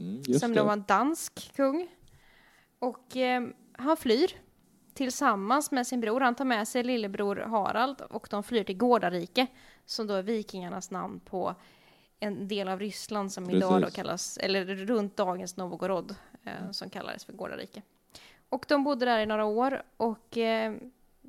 Mm, 0.00 0.22
som 0.24 0.54
då 0.54 0.64
var 0.64 0.72
en 0.72 0.84
dansk 0.88 1.52
kung. 1.56 1.88
Och 2.78 3.16
eh, 3.16 3.42
han 3.72 3.96
flyr 3.96 4.30
tillsammans 4.94 5.70
med 5.70 5.86
sin 5.86 6.00
bror. 6.00 6.20
Han 6.20 6.34
tar 6.34 6.44
med 6.44 6.68
sig 6.68 6.82
lillebror 6.82 7.36
Harald 7.36 8.00
och 8.00 8.28
de 8.30 8.42
flyr 8.42 8.64
till 8.64 8.76
Gårdarike, 8.76 9.46
som 9.86 10.06
då 10.06 10.14
är 10.14 10.22
vikingarnas 10.22 10.90
namn 10.90 11.20
på 11.20 11.54
en 12.20 12.48
del 12.48 12.68
av 12.68 12.80
Ryssland 12.80 13.32
som 13.32 13.50
idag 13.50 13.72
då 13.72 13.80
Precis. 13.80 13.96
kallas, 13.96 14.38
eller 14.38 14.64
runt 14.64 15.16
dagens 15.16 15.56
Novgorod, 15.56 16.14
eh, 16.44 16.70
som 16.70 16.90
kallades 16.90 17.24
för 17.24 17.32
Gårdarike. 17.32 17.82
Och 18.48 18.64
de 18.68 18.84
bodde 18.84 19.06
där 19.06 19.18
i 19.18 19.26
några 19.26 19.44
år 19.44 19.82
och 19.96 20.38
eh, 20.38 20.74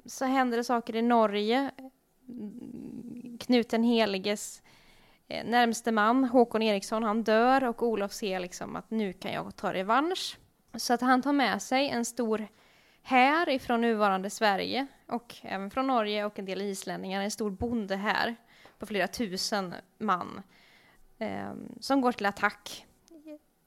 så 0.05 0.25
händer 0.25 0.57
det 0.57 0.63
saker 0.63 0.95
i 0.95 1.01
Norge. 1.01 1.71
Knut 3.39 3.69
den 3.69 3.83
heliges 3.83 4.61
eh, 5.27 5.45
närmste 5.45 5.91
man, 5.91 6.23
Håkon 6.23 6.61
Eriksson, 6.61 7.03
han 7.03 7.23
dör 7.23 7.63
och 7.63 7.83
Olof 7.83 8.13
ser 8.13 8.39
liksom 8.39 8.75
att 8.75 8.91
nu 8.91 9.13
kan 9.13 9.33
jag 9.33 9.55
ta 9.55 9.73
revansch. 9.73 10.37
Så 10.73 10.93
att 10.93 11.01
han 11.01 11.21
tar 11.21 11.33
med 11.33 11.61
sig 11.61 11.89
en 11.89 12.05
stor 12.05 12.47
här 13.03 13.49
ifrån 13.49 13.81
nuvarande 13.81 14.29
Sverige 14.29 14.87
och 15.07 15.35
även 15.41 15.69
från 15.69 15.87
Norge 15.87 16.25
och 16.25 16.39
en 16.39 16.45
del 16.45 16.61
islänningar, 16.61 17.21
en 17.21 17.31
stor 17.31 17.49
bonde 17.49 17.95
här 17.95 18.35
på 18.79 18.85
flera 18.85 19.07
tusen 19.07 19.73
man 19.97 20.41
eh, 21.17 21.53
som 21.79 22.01
går 22.01 22.11
till 22.11 22.25
attack 22.25 22.85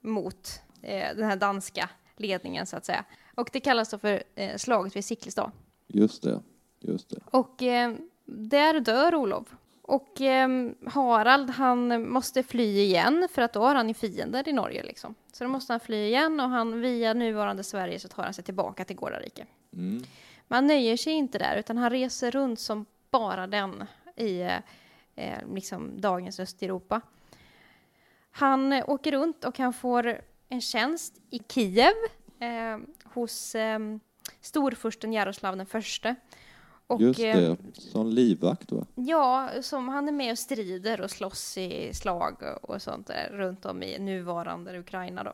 mot 0.01 0.61
eh, 0.81 1.15
den 1.15 1.23
här 1.23 1.35
danska 1.35 1.89
ledningen 2.17 2.65
så 2.65 2.77
att 2.77 2.85
säga. 2.85 3.05
Och 3.35 3.49
det 3.53 3.59
kallas 3.59 3.89
då 3.89 3.97
för 3.97 4.23
eh, 4.35 4.57
slaget 4.57 4.95
vid 4.95 5.05
Siklestad. 5.05 5.51
Just 5.87 6.23
det. 6.23 6.41
Just 6.79 7.09
det. 7.09 7.19
Och 7.25 7.63
eh, 7.63 7.95
där 8.25 8.79
dör 8.79 9.15
Olof. 9.15 9.55
Och 9.81 10.21
eh, 10.21 10.49
Harald 10.85 11.49
han 11.49 12.09
måste 12.09 12.43
fly 12.43 12.79
igen 12.79 13.27
för 13.31 13.41
att 13.41 13.53
då 13.53 13.59
har 13.61 13.75
han 13.75 13.87
ju 13.87 13.93
fiender 13.93 14.49
i 14.49 14.53
Norge 14.53 14.83
liksom. 14.83 15.15
Så 15.33 15.43
då 15.43 15.49
måste 15.49 15.73
han 15.73 15.79
fly 15.79 16.05
igen 16.05 16.39
och 16.39 16.49
han 16.49 16.81
via 16.81 17.13
nuvarande 17.13 17.63
Sverige 17.63 17.99
så 17.99 18.07
tar 18.07 18.23
han 18.23 18.33
sig 18.33 18.43
tillbaka 18.43 18.85
till 18.85 18.95
Gårdarike. 18.95 19.45
Mm. 19.73 20.03
Man 20.47 20.67
nöjer 20.67 20.97
sig 20.97 21.13
inte 21.13 21.37
där 21.37 21.55
utan 21.57 21.77
han 21.77 21.89
reser 21.89 22.31
runt 22.31 22.59
som 22.59 22.85
bara 23.11 23.47
den 23.47 23.83
i 24.15 24.41
eh, 25.15 25.53
liksom 25.53 26.01
dagens 26.01 26.39
Östeuropa. 26.39 27.01
Han 28.31 28.73
eh, 28.73 28.89
åker 28.89 29.11
runt 29.11 29.45
och 29.45 29.59
han 29.59 29.73
får 29.73 30.21
en 30.49 30.61
tjänst 30.61 31.21
i 31.29 31.39
Kiev 31.49 31.93
eh, 32.39 32.77
hos 33.03 33.55
eh, 33.55 33.79
storfursten 34.41 35.13
Jaroslav 35.13 35.57
den 35.57 35.65
förste. 35.65 36.15
Och, 36.87 37.01
Just 37.01 37.19
eh, 37.19 37.35
det. 37.35 37.57
Som 37.73 38.09
livvakt 38.09 38.71
va? 38.71 38.85
Ja, 38.95 39.49
som 39.61 39.89
han 39.89 40.07
är 40.07 40.11
med 40.11 40.31
och 40.31 40.39
strider 40.39 41.01
och 41.01 41.11
slåss 41.11 41.57
i 41.57 41.93
slag 41.93 42.35
och 42.61 42.81
sånt 42.81 43.07
där 43.07 43.29
runt 43.31 43.65
om 43.65 43.83
i 43.83 43.99
nuvarande 43.99 44.79
Ukraina 44.79 45.23
då. 45.23 45.33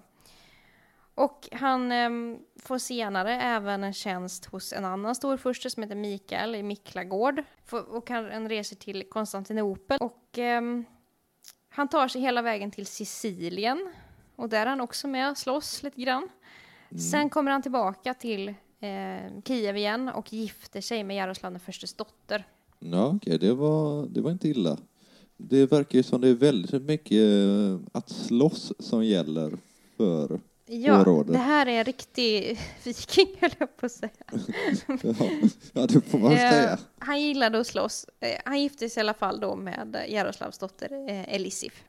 Och 1.15 1.50
han 1.51 1.91
em, 1.91 2.39
får 2.55 2.77
senare 2.77 3.41
även 3.41 3.83
en 3.83 3.93
tjänst 3.93 4.45
hos 4.45 4.74
en 4.74 4.86
annan 4.86 5.15
storfurste 5.15 5.69
som 5.69 5.83
heter 5.83 5.95
Mikael 5.95 6.55
i 6.55 6.63
Miklagård. 6.63 7.43
Och 7.88 8.10
han 8.10 8.50
reser 8.50 8.75
till 8.75 9.10
Konstantinopel 9.10 9.98
och 10.01 10.38
em, 10.38 10.86
han 11.69 11.88
tar 11.88 12.07
sig 12.07 12.21
hela 12.21 12.41
vägen 12.41 12.71
till 12.71 12.86
Sicilien. 12.86 13.93
Och 14.36 14.50
där 14.50 14.62
är 14.62 14.65
han 14.65 14.81
också 14.81 15.07
med 15.07 15.31
och 15.31 15.38
slåss 15.38 15.83
lite 15.83 16.01
grann. 16.01 16.29
Sen 17.12 17.29
kommer 17.29 17.51
han 17.51 17.62
tillbaka 17.62 18.13
till 18.13 18.53
eh, 18.81 19.41
Kiev 19.45 19.77
igen 19.77 20.09
och 20.09 20.33
gifter 20.33 20.81
sig 20.81 21.03
med 21.03 21.17
Jaroslav 21.17 21.51
den 21.51 21.59
förstes 21.59 21.93
dotter. 21.93 22.47
Ja, 22.79 23.05
okej, 23.15 23.38
det, 23.39 23.53
var, 23.53 24.05
det 24.05 24.21
var 24.21 24.31
inte 24.31 24.47
illa. 24.50 24.77
Det 25.38 25.71
verkar 25.71 25.97
ju 25.97 26.03
som 26.03 26.21
det 26.21 26.27
är 26.27 26.33
väldigt 26.33 26.81
mycket 26.83 27.17
eh, 27.21 27.79
att 27.91 28.09
slåss 28.09 28.73
som 28.79 29.05
gäller 29.05 29.57
för... 29.97 30.39
Ja, 30.65 31.03
rådet. 31.05 31.31
det 31.33 31.38
här 31.39 31.65
är 31.65 31.79
en 31.79 31.83
riktig 31.83 32.59
viking 32.83 33.27
höll 33.41 33.51
jag 33.57 33.77
på 33.77 33.85
att 33.85 33.91
säga. 33.91 34.11
Ja, 35.03 35.13
ja 35.73 35.88
det 35.88 36.01
får 36.01 36.19
man 36.19 36.31
Eh, 36.31 36.38
säga. 36.38 36.77
han 37.00 37.21
gillade 37.21 37.59
att 37.59 37.67
slåss. 37.67 38.05
Eh, 38.19 38.29
han 38.45 38.61
gifte 38.61 38.89
sig 38.89 39.01
i 39.01 39.03
alla 39.03 39.13
fall 39.13 39.39
då 39.39 39.55
med 39.55 40.05
Jaroslavs 40.09 40.57
dotter 40.57 40.89
Elisif. 41.27 41.83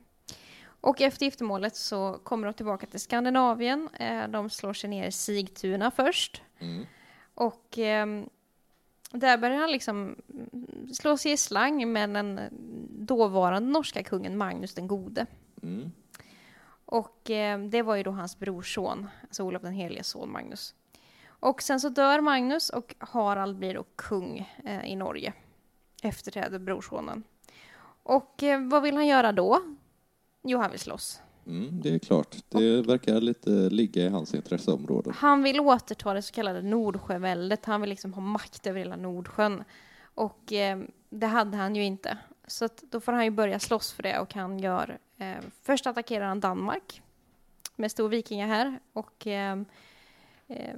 Och 0.65 1.01
efter 1.01 1.25
giftermålet 1.27 1.77
så 1.77 2.19
kommer 2.23 2.47
de 2.47 2.55
tillbaka 2.55 2.87
till 2.87 3.01
Skandinavien. 3.01 3.89
De 4.29 4.51
slår 4.51 4.73
sig 4.73 4.91
ner 4.91 5.09
i 5.09 5.13
Sigtuna 5.13 5.91
först. 5.91 6.43
Mm. 6.63 6.87
Och 7.35 7.79
ehm, 7.79 8.29
där 9.11 9.39
börjar 9.39 9.57
han 9.57 9.71
liksom 9.71 10.17
slå 10.93 11.17
sig 11.17 11.33
i 11.33 11.37
slang 11.37 11.93
med 11.93 12.11
den 12.11 12.41
dåvarande 12.91 13.69
norska 13.69 14.03
kungen 14.03 14.37
Magnus 14.37 14.75
den 14.75 14.87
gode. 14.87 15.27
Mm. 15.63 15.93
Och 16.85 17.31
eh, 17.31 17.59
det 17.59 17.83
var 17.83 17.97
ju 17.97 18.03
då 18.03 18.11
hans 18.11 18.39
brorson, 18.39 19.09
alltså 19.23 19.43
Olof 19.43 19.63
den 19.63 19.73
heliges 19.73 20.09
son 20.09 20.33
Magnus. 20.33 20.75
Och 21.27 21.63
sen 21.63 21.81
så 21.81 21.89
dör 21.89 22.21
Magnus 22.21 22.71
och 22.71 22.95
Harald 22.99 23.59
blir 23.59 23.75
då 23.75 23.85
kung 23.97 24.51
eh, 24.65 24.85
i 24.85 24.97
Norge. 24.97 25.33
Efterträder 26.03 26.59
brorsonen. 26.59 27.23
Och 28.03 28.43
eh, 28.43 28.61
vad 28.61 28.83
vill 28.83 28.95
han 28.95 29.07
göra 29.07 29.33
då? 29.33 29.61
Jo, 30.43 30.59
han 30.59 30.71
vill 30.71 30.81
slåss. 30.81 31.23
Mm, 31.47 31.81
det 31.83 31.95
är 31.95 31.99
klart. 31.99 32.37
Det 32.49 32.83
verkar 32.83 33.21
lite 33.21 33.51
ligga 33.51 34.03
i 34.03 34.09
hans 34.09 34.35
intresseområde. 34.35 35.13
Han 35.17 35.43
vill 35.43 35.61
återta 35.61 36.15
det 36.15 36.23
så 36.23 36.33
kallade 36.35 36.63
Nordsjöväldet. 36.63 37.65
Han 37.65 37.81
vill 37.81 37.91
liksom 37.91 38.15
ha 38.15 38.21
makt 38.21 38.67
över 38.67 38.79
hela 38.79 38.97
Nordsjön. 38.97 39.65
Och 40.15 40.53
eh, 40.53 40.79
det 41.11 41.27
hade 41.27 41.57
han 41.57 41.77
ju 41.77 41.85
inte. 41.85 42.19
Så 42.47 42.69
då 42.91 43.01
får 43.01 43.13
han 43.13 43.25
ju 43.25 43.31
börja 43.31 43.59
slåss 43.59 43.93
för 43.93 44.03
det 44.03 44.19
och 44.19 44.35
han 44.35 44.59
gör... 44.59 44.99
Eh, 45.19 45.35
först 45.63 45.87
attackerar 45.87 46.25
han 46.27 46.41
Danmark 46.41 47.03
med 47.77 47.91
stor 47.91 48.09
vikinga 48.09 48.47
här 48.47 48.79
och 48.93 49.27
eh, 49.27 49.59
eh, 50.49 50.75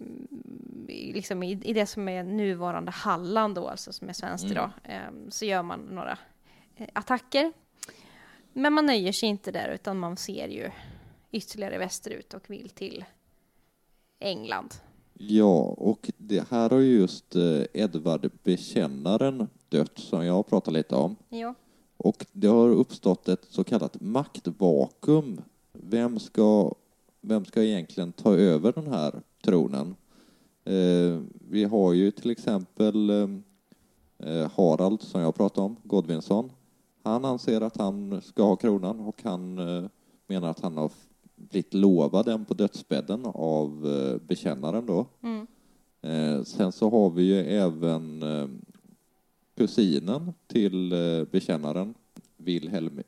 i- 0.88 1.12
liksom 1.12 1.42
i, 1.42 1.50
i 1.64 1.72
det 1.72 1.86
som 1.86 2.08
är 2.08 2.22
nuvarande 2.24 2.90
Halland 2.90 3.54
då, 3.54 3.68
alltså 3.68 3.92
som 3.92 4.08
är 4.08 4.12
svenskt 4.12 4.44
Mm. 4.44 4.52
idag, 4.56 4.70
eh, 4.84 5.00
så 5.28 5.44
gör 5.44 5.62
man 5.62 5.80
några 5.80 6.18
eh, 6.76 6.88
attacker. 6.92 7.52
Men 8.56 8.72
man 8.72 8.86
nöjer 8.86 9.12
sig 9.12 9.28
inte 9.28 9.52
där 9.52 9.68
utan 9.68 9.98
man 9.98 10.16
ser 10.16 10.48
ju 10.48 10.70
ytterligare 11.32 11.78
västerut 11.78 12.34
och 12.34 12.50
vill 12.50 12.70
till 12.70 13.04
England. 14.18 14.74
Ja, 15.12 15.74
och 15.78 16.10
det 16.16 16.50
här 16.50 16.70
har 16.70 16.78
ju 16.78 16.98
just 16.98 17.36
eh, 17.36 17.62
Edvard 17.72 18.30
Bekännaren 18.42 19.48
dött, 19.68 19.98
som 19.98 20.26
jag 20.26 20.46
pratar 20.46 20.72
lite 20.72 20.94
om. 20.94 21.16
Ja. 21.28 21.54
Och 21.96 22.26
det 22.32 22.46
har 22.46 22.68
uppstått 22.68 23.28
ett 23.28 23.44
så 23.48 23.64
kallat 23.64 24.00
maktvakuum. 24.00 25.40
Vem 25.72 26.18
ska, 26.18 26.74
vem 27.20 27.44
ska 27.44 27.62
egentligen 27.62 28.12
ta 28.12 28.34
över 28.34 28.72
den 28.72 28.86
här 28.86 29.22
tronen? 29.44 29.94
Eh, 30.64 31.20
vi 31.50 31.64
har 31.64 31.92
ju 31.92 32.10
till 32.10 32.30
exempel 32.30 33.10
eh, 33.10 33.28
eh, 34.18 34.50
Harald, 34.56 35.02
som 35.02 35.20
jag 35.20 35.34
pratade 35.34 35.66
om, 35.66 35.76
Godvinsson. 35.82 36.50
Han 37.04 37.24
anser 37.24 37.60
att 37.60 37.76
han 37.76 38.22
ska 38.22 38.42
ha 38.42 38.56
kronan 38.56 39.00
och 39.00 39.20
han 39.22 39.58
eh, 39.58 39.84
menar 40.26 40.48
att 40.50 40.60
han 40.60 40.76
har 40.76 40.90
blivit 41.36 41.74
lovad 41.74 42.24
den 42.26 42.44
på 42.44 42.54
dödsbädden 42.54 43.26
av 43.34 43.86
eh, 43.86 44.26
bekännaren 44.26 44.86
då. 44.86 45.06
Mm. 45.22 45.46
Eh, 46.02 46.42
sen 46.42 46.72
så 46.72 46.90
har 46.90 47.10
vi 47.10 47.22
ju 47.22 47.40
även 47.40 48.24
kusinen 49.56 50.32
till 50.46 50.94
bekännaren, 51.32 51.94
Wilhelm, 52.36 53.02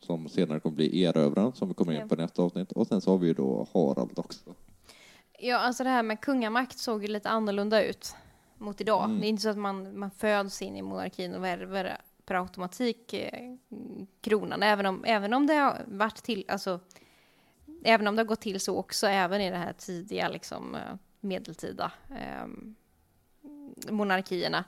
som 0.00 0.28
senare 0.28 0.60
kommer 0.60 0.76
bli 0.76 1.02
erövraren, 1.02 1.52
som 1.52 1.68
vi 1.68 1.74
kommer 1.74 1.92
in 1.92 1.98
Ja. 2.00 2.06
på 2.08 2.14
i 2.14 2.18
nästa 2.18 2.42
avsnitt. 2.42 2.72
Och 2.72 2.86
sen 2.86 3.00
så 3.00 3.10
har 3.10 3.18
vi 3.18 3.26
ju 3.26 3.34
då 3.34 3.66
Harald 3.74 4.18
också. 4.18 4.54
ja, 5.38 5.56
alltså 5.58 5.84
det 5.84 5.90
här 5.90 6.02
med 6.02 6.20
kungamakt 6.20 6.78
såg 6.78 7.02
ju 7.02 7.08
lite 7.08 7.28
annorlunda 7.28 7.84
ut 7.84 8.14
mot 8.58 8.80
idag. 8.80 9.04
Mm. 9.04 9.20
Det 9.20 9.26
är 9.26 9.28
inte 9.28 9.42
så 9.42 9.48
att 9.48 9.58
man, 9.58 9.98
man 9.98 10.10
föds 10.10 10.62
in 10.62 10.76
i 10.76 10.82
monarkin 10.82 11.34
och 11.34 11.44
värver 11.44 11.96
per 12.26 12.34
automatik 12.34 13.12
eh, 13.12 13.56
kronan, 14.20 14.62
även 14.62 14.86
om, 14.86 15.04
även 15.04 15.34
om 15.34 15.46
det 15.46 15.54
har 15.54 15.84
varit 15.86 16.22
till, 16.22 16.44
alltså 16.48 16.80
även 17.84 18.06
om 18.06 18.16
det 18.16 18.22
har 18.22 18.26
gått 18.26 18.40
till 18.40 18.60
så 18.60 18.76
också, 18.76 19.06
även 19.06 19.40
i 19.40 19.50
det 19.50 19.56
här 19.56 19.72
tidiga 19.72 20.28
liksom, 20.28 20.74
eh, 20.74 20.94
medeltida 21.20 21.92
eh, 22.10 22.46
monarkierna, 23.90 24.64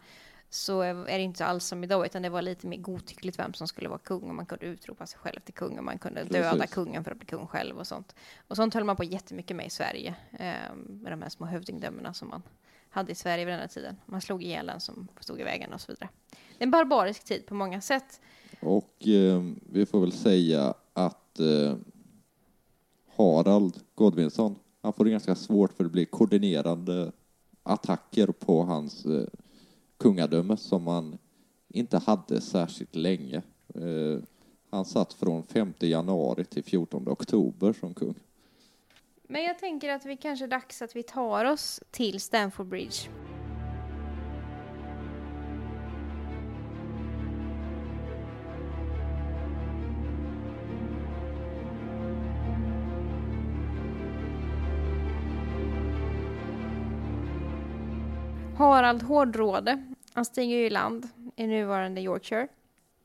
så 0.50 0.81
är 0.81 0.95
det 1.05 1.21
inte 1.21 1.47
alls 1.47 1.65
som 1.65 1.85
idag, 1.85 2.07
utan 2.07 2.23
det 2.23 2.29
var 2.29 2.43
lite 2.43 2.67
mer 2.67 2.79
godtyckligt 2.79 3.38
vem 3.38 3.55
som 3.55 3.69
skulle 3.69 3.88
vara 3.88 3.99
kung 3.99 4.29
och 4.29 4.35
man 4.35 4.47
kunde 4.47 4.67
utropa 4.67 5.07
sig 5.07 5.19
själv 5.19 5.41
till 5.41 5.55
kung 5.55 5.79
och 5.79 5.85
man 5.85 5.99
kunde 5.99 6.25
döda 6.25 6.50
Precis. 6.53 6.75
kungen 6.75 7.05
för 7.05 7.11
att 7.11 7.19
bli 7.19 7.27
kung 7.27 7.47
själv 7.47 7.79
och 7.79 7.87
sånt. 7.87 8.15
Och 8.49 8.57
sånt 8.57 8.75
höll 8.75 8.85
man 8.85 8.97
på 8.97 9.05
jättemycket 9.05 9.57
med 9.57 9.67
i 9.67 9.71
Sverige, 9.71 10.15
eh, 10.33 10.75
med 10.87 11.12
de 11.12 11.23
här 11.23 11.29
små 11.29 11.47
hövdingdömena 11.47 12.15
som 12.15 12.29
man 12.29 12.43
hade 12.91 13.12
i 13.12 13.15
Sverige 13.15 13.45
vid 13.45 13.55
den 13.55 13.61
här 13.61 13.69
tiden. 13.69 13.97
Man 14.07 14.21
slog 14.21 14.43
ihjäl 14.43 14.67
den 14.67 14.81
som 14.81 15.09
stod 15.21 15.41
i 15.41 15.45
vägen 15.45 15.73
och 15.73 15.81
så 15.81 15.93
vidare. 15.93 16.09
En 16.59 16.71
barbarisk 16.71 17.25
tid 17.25 17.47
på 17.47 17.55
många 17.55 17.81
sätt. 17.81 18.21
Och 18.61 19.09
eh, 19.09 19.43
vi 19.73 19.87
får 19.87 20.00
väl 20.00 20.12
säga 20.12 20.75
att 20.93 21.41
eh, 21.41 21.77
Harald 23.17 23.81
Godvinsson, 23.95 24.57
han 24.83 24.93
får 24.93 25.05
det 25.05 25.11
ganska 25.11 25.35
svårt 25.35 25.73
för 25.73 25.85
det 25.85 25.91
blir 25.91 26.05
koordinerande 26.05 27.12
attacker 27.62 28.27
på 28.27 28.62
hans 28.62 29.07
eh, 29.07 29.27
kungadöme 29.99 30.57
som 30.57 30.87
han 30.87 31.19
inte 31.69 31.99
hade 31.99 32.41
särskilt 32.41 32.95
länge. 32.95 33.43
Eh, 33.75 34.23
han 34.71 34.85
satt 34.85 35.12
från 35.12 35.43
5 35.43 35.73
januari 35.79 36.45
till 36.45 36.65
14 36.65 37.09
oktober 37.09 37.73
som 37.73 37.95
kung. 37.95 38.15
Men 39.23 39.43
jag 39.45 39.59
tänker 39.59 39.88
att 39.88 40.07
vi 40.07 40.17
kanske 40.17 40.45
är 40.45 40.49
dags 40.49 40.83
att 40.83 40.97
vi 40.97 41.03
tar 41.03 41.45
oss 41.45 41.81
till 41.91 42.21
Stamford 42.21 42.67
Bridge. 42.67 43.09
Harald 58.59 59.03
Hårdråde, 59.03 59.83
han 60.12 60.25
stiger 60.25 60.57
ju 60.57 60.67
i 60.67 60.71
land 60.71 61.09
i 61.37 61.47
nuvarande 61.47 62.00
Yorkshire 62.00 62.49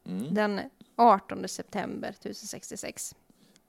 Mm. 0.06 0.34
den 0.34 0.60
18 0.96 1.48
september 1.48 2.10
1066. 2.10 3.16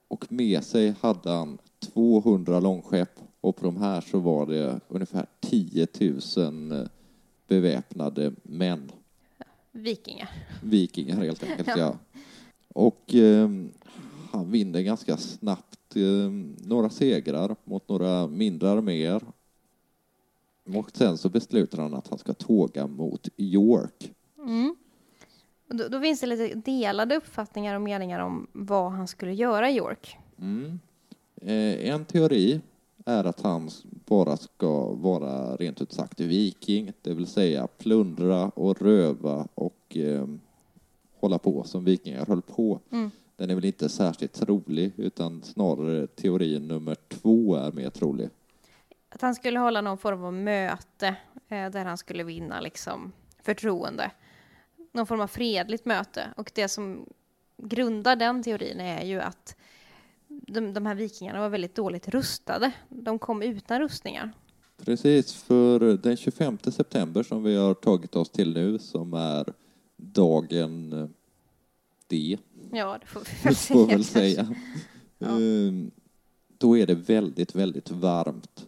Och 0.09 0.33
med 0.33 0.65
sig 0.65 0.95
hade 1.01 1.31
han 1.31 1.59
200 1.95 2.61
långskepp 2.61 3.11
och 3.41 3.57
på 3.57 3.65
de 3.65 3.77
här 3.77 4.01
så 4.01 4.19
var 4.19 4.47
det 4.47 4.81
ungefär 4.89 5.27
10 5.41 5.87
000 6.37 6.73
eh, 6.73 6.87
beväpnade 7.49 8.33
män. 8.43 8.93
Vikingar. 9.73 10.29
Vikingar 10.63 11.17
helt 11.17 11.43
enkelt, 11.43 11.69
ja. 11.77 11.79
Ja. 11.79 11.99
Och 12.69 13.15
eh, 13.15 13.49
han 14.33 14.51
vinner 14.51 14.81
ganska 14.81 15.17
snabbt 15.17 15.97
eh, 15.97 16.31
några 16.69 16.91
segrar 16.91 17.57
mot 17.65 17.89
några 17.89 18.27
mindre 18.27 18.71
arméer. 18.71 19.23
Och 20.65 20.91
sen 20.93 21.19
så 21.19 21.29
beslutar 21.29 21.83
han 21.83 21.95
att 21.95 22.09
han 22.09 22.19
ska 22.19 22.33
tåga 22.33 22.87
mot 22.87 23.29
York. 23.37 24.13
Mm. 24.39 24.77
Då, 25.69 25.89
då 25.89 26.01
finns 26.01 26.21
det 26.21 26.27
lite 26.27 26.55
delade 26.55 27.17
uppfattningar 27.17 27.75
och 27.75 27.83
meningar 27.83 28.21
om 28.21 28.47
vad 28.53 28.93
han 28.93 29.09
skulle 29.09 29.35
göra 29.35 29.71
i 29.71 29.77
York. 29.77 30.17
Mm. 30.39 30.81
Eh, 31.37 31.91
en 31.91 32.05
teori 32.05 32.61
är 33.05 33.25
att 33.25 33.41
han 33.41 33.71
bara 34.07 34.37
ska 34.37 34.95
vara 34.95 35.57
rent 35.57 35.83
ut 35.83 35.93
sagt 35.93 36.21
viking, 36.21 36.93
det 37.03 37.15
vill 37.15 37.27
säga 37.27 37.67
plundra 37.67 38.49
och 38.49 38.83
röva 38.83 39.49
och 39.55 39.97
eh, 39.97 40.27
hålla 41.21 41.39
på 41.39 41.65
som 41.65 41.85
vikingar 41.85 42.27
höll 42.27 42.43
på. 42.43 42.81
Mm. 42.91 43.11
Den 43.37 43.51
är 43.51 43.55
väl 43.55 43.65
inte 43.65 43.89
särskilt 43.89 44.33
trolig, 44.33 44.93
utan 44.97 45.43
snarare 45.43 46.07
teorin 46.07 46.69
nummer 46.69 46.97
två 47.09 47.55
är 47.55 47.73
mer 47.73 47.91
trolig. 47.91 48.29
Att 49.15 49.23
han 49.23 49.35
skulle 49.35 49.59
hålla 49.59 49.81
någon 49.81 49.99
form 49.99 50.25
av 50.25 50.33
möte 50.33 51.07
eh, 51.49 51.71
där 51.71 51.85
han 51.85 51.99
skulle 51.99 52.25
vinna 52.25 52.61
liksom, 52.61 53.13
förtroende. 53.43 54.11
Någon 54.93 55.07
form 55.07 55.21
av 55.21 55.27
fredligt 55.27 55.85
möte. 55.85 56.29
Och 56.37 56.51
det 56.55 56.69
som 56.69 57.07
grundar 57.57 58.17
den 58.17 58.43
teorin 58.43 58.81
är 58.81 59.05
ju 59.05 59.21
att 59.21 59.57
de, 60.29 60.73
de 60.75 60.87
här 60.87 60.95
vikingarna 60.95 61.41
var 61.41 61.49
väldigt 61.49 61.75
dåligt 61.75 62.09
rustade. 62.09 62.73
De 62.89 63.19
kom 63.19 63.43
utan 63.43 63.81
rustningar. 63.81 64.33
Precis, 64.85 65.35
för 65.35 65.97
den 65.97 66.17
25 66.17 66.59
september 66.59 67.23
som 67.23 67.43
vi 67.43 67.57
har 67.57 67.75
tagit 67.75 68.17
oss 68.17 68.31
till 68.31 68.55
nu, 68.55 68.79
som 68.79 69.15
är 69.15 69.53
dagen 69.97 70.93
eh, 70.93 71.09
D, 72.07 72.39
Ja, 72.73 72.99
det 73.01 73.07
får 73.07 73.21
vi 73.21 73.27
väl 73.45 73.55
får 73.55 73.55
säga. 73.55 73.87
väl 73.87 73.91
kanske. 73.91 74.13
säga. 74.13 74.49
Ehm, 75.21 75.91
Då 76.59 76.79
är 76.79 76.87
det 76.87 76.95
väldigt, 76.95 77.55
väldigt 77.55 77.91
varmt. 77.91 78.67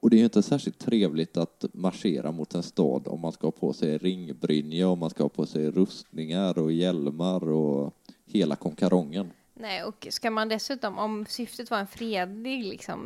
Och 0.00 0.10
det 0.10 0.16
är 0.16 0.18
ju 0.18 0.24
inte 0.24 0.42
särskilt 0.42 0.78
trevligt 0.78 1.36
att 1.36 1.64
marschera 1.72 2.32
mot 2.32 2.54
en 2.54 2.62
stad 2.62 3.08
om 3.08 3.20
man 3.20 3.32
ska 3.32 3.46
ha 3.46 3.52
på 3.52 3.72
sig 3.72 3.98
ringbrynja, 3.98 4.88
om 4.88 4.98
man 4.98 5.10
ska 5.10 5.24
ha 5.24 5.28
på 5.28 5.46
sig 5.46 5.70
rustningar 5.70 6.58
och 6.58 6.72
hjälmar 6.72 7.48
och 7.48 7.94
hela 8.26 8.56
konkarongen. 8.56 9.30
Nej, 9.54 9.84
och 9.84 10.06
ska 10.10 10.30
man 10.30 10.48
dessutom, 10.48 10.98
om 10.98 11.26
syftet 11.28 11.70
var 11.70 11.78
en 11.78 11.86
fredlig 11.86 12.64
liksom, 12.64 12.98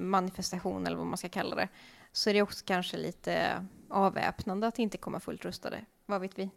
manifestation 0.00 0.86
eller 0.86 0.96
vad 0.96 1.06
man 1.06 1.18
ska 1.18 1.28
kalla 1.28 1.56
det, 1.56 1.68
så 2.12 2.30
är 2.30 2.34
det 2.34 2.42
också 2.42 2.64
kanske 2.64 2.96
lite 2.96 3.66
avväpnande 3.88 4.66
att 4.66 4.78
inte 4.78 4.98
komma 4.98 5.20
fullt 5.20 5.44
rustade. 5.44 5.76
Vad 6.06 6.20
vet 6.20 6.38
vi? 6.38 6.50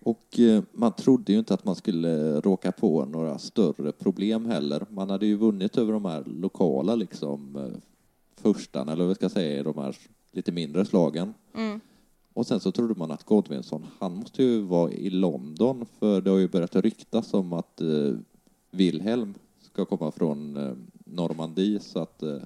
Och 0.00 0.38
eh, 0.40 0.62
man 0.72 0.92
trodde 0.92 1.32
ju 1.32 1.38
inte 1.38 1.54
att 1.54 1.64
man 1.64 1.74
skulle 1.74 2.40
råka 2.40 2.72
på 2.72 3.04
några 3.04 3.38
större 3.38 3.92
problem 3.92 4.46
heller. 4.46 4.86
Man 4.90 5.10
hade 5.10 5.26
ju 5.26 5.36
vunnit 5.36 5.78
över 5.78 5.92
de 5.92 6.04
här 6.04 6.24
lokala 6.26 6.94
liksom 6.94 7.58
förstarna, 8.54 8.92
eller 8.92 9.04
vad 9.04 9.10
jag 9.10 9.16
ska 9.16 9.28
säga, 9.28 9.62
de 9.62 9.78
här 9.78 9.96
lite 10.32 10.52
mindre 10.52 10.84
slagen. 10.84 11.34
Mm. 11.54 11.80
Och 12.32 12.46
sen 12.46 12.60
så 12.60 12.72
trodde 12.72 12.94
man 12.94 13.10
att 13.10 13.24
Godwinsson, 13.24 13.86
han 13.98 14.14
måste 14.14 14.42
ju 14.42 14.60
vara 14.60 14.92
i 14.92 15.10
London, 15.10 15.86
för 15.98 16.20
det 16.20 16.30
har 16.30 16.38
ju 16.38 16.48
börjat 16.48 16.76
ryktas 16.76 17.34
om 17.34 17.52
att 17.52 17.80
eh, 17.80 18.12
Wilhelm 18.70 19.34
ska 19.60 19.84
komma 19.84 20.10
från 20.10 20.56
eh, 20.56 20.72
Normandie, 21.04 21.80
så 21.80 21.98
att 21.98 22.22
eh, 22.22 22.38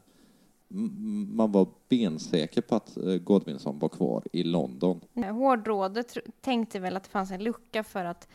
man 1.29 1.53
var 1.53 1.67
bensäker 1.89 2.61
på 2.63 2.75
att 2.75 2.97
eh, 2.97 3.15
Godwinsson 3.15 3.79
var 3.79 3.89
kvar 3.89 4.23
i 4.33 4.43
London. 4.43 5.01
Hårdrådet 5.15 6.17
tänkte 6.41 6.81
väl 6.81 6.97
att 6.97 7.05
det 7.05 7.11
fanns 7.11 7.31
en 7.31 7.45
lucka 7.45 7.85
för 7.85 8.05
att 8.05 8.29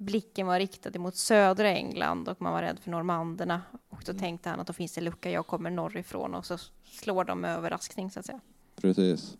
blicken 0.00 0.46
var 0.46 0.58
riktad 0.58 0.98
mot 0.98 1.16
södra 1.16 1.70
England 1.70 2.28
och 2.28 2.42
man 2.42 2.52
var 2.52 2.62
rädd 2.62 2.78
för 2.78 2.90
normanderna. 2.90 3.62
Och 3.88 4.02
då 4.06 4.12
tänkte 4.12 4.48
han 4.48 4.60
att 4.60 4.66
då 4.66 4.72
finns 4.72 4.92
det 4.92 5.00
lucka, 5.00 5.30
jag 5.30 5.46
kommer 5.46 5.70
norrifrån 5.70 6.34
och 6.34 6.46
så 6.46 6.58
slår 6.84 7.24
de 7.24 7.40
med 7.40 7.56
överraskning 7.56 8.10
så 8.10 8.20
att 8.20 8.26
säga. 8.26 8.40
Precis. 8.76 9.36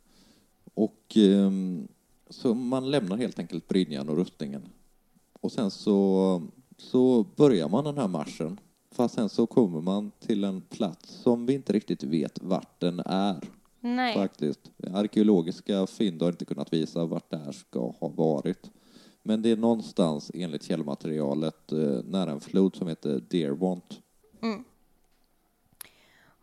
Och 0.74 1.16
ehm, 1.16 1.88
så 2.30 2.54
man 2.54 2.90
lämnar 2.90 3.16
helt 3.16 3.38
enkelt 3.38 3.68
brynjan 3.68 4.08
och 4.08 4.16
rustningen. 4.16 4.62
Och 5.40 5.52
sen 5.52 5.70
så, 5.70 6.42
så 6.76 7.26
börjar 7.36 7.68
man 7.68 7.84
den 7.84 7.98
här 7.98 8.08
marschen. 8.08 8.60
Fast 8.90 9.14
sen 9.14 9.28
så 9.28 9.46
kommer 9.46 9.80
man 9.80 10.10
till 10.20 10.44
en 10.44 10.60
plats 10.60 11.08
som 11.08 11.46
vi 11.46 11.54
inte 11.54 11.72
riktigt 11.72 12.02
vet 12.02 12.42
vart 12.42 12.80
den 12.80 13.00
är. 13.06 13.40
Nej, 13.80 14.14
Faktiskt. 14.14 14.70
Arkeologiska 14.94 15.86
fynd 15.86 16.22
har 16.22 16.28
inte 16.28 16.44
kunnat 16.44 16.72
visa 16.72 17.04
vart 17.04 17.30
det 17.30 17.38
här 17.38 17.52
ska 17.52 17.94
ha 18.00 18.08
varit. 18.08 18.70
Men 19.22 19.42
det 19.42 19.50
är 19.50 19.56
någonstans 19.56 20.30
enligt 20.34 20.62
källmaterialet 20.62 21.72
eh, 21.72 21.78
nära 22.04 22.30
en 22.30 22.40
flod 22.40 22.76
som 22.76 22.88
heter 22.88 23.22
Deerwant. 23.28 24.00
Mm. 24.42 24.64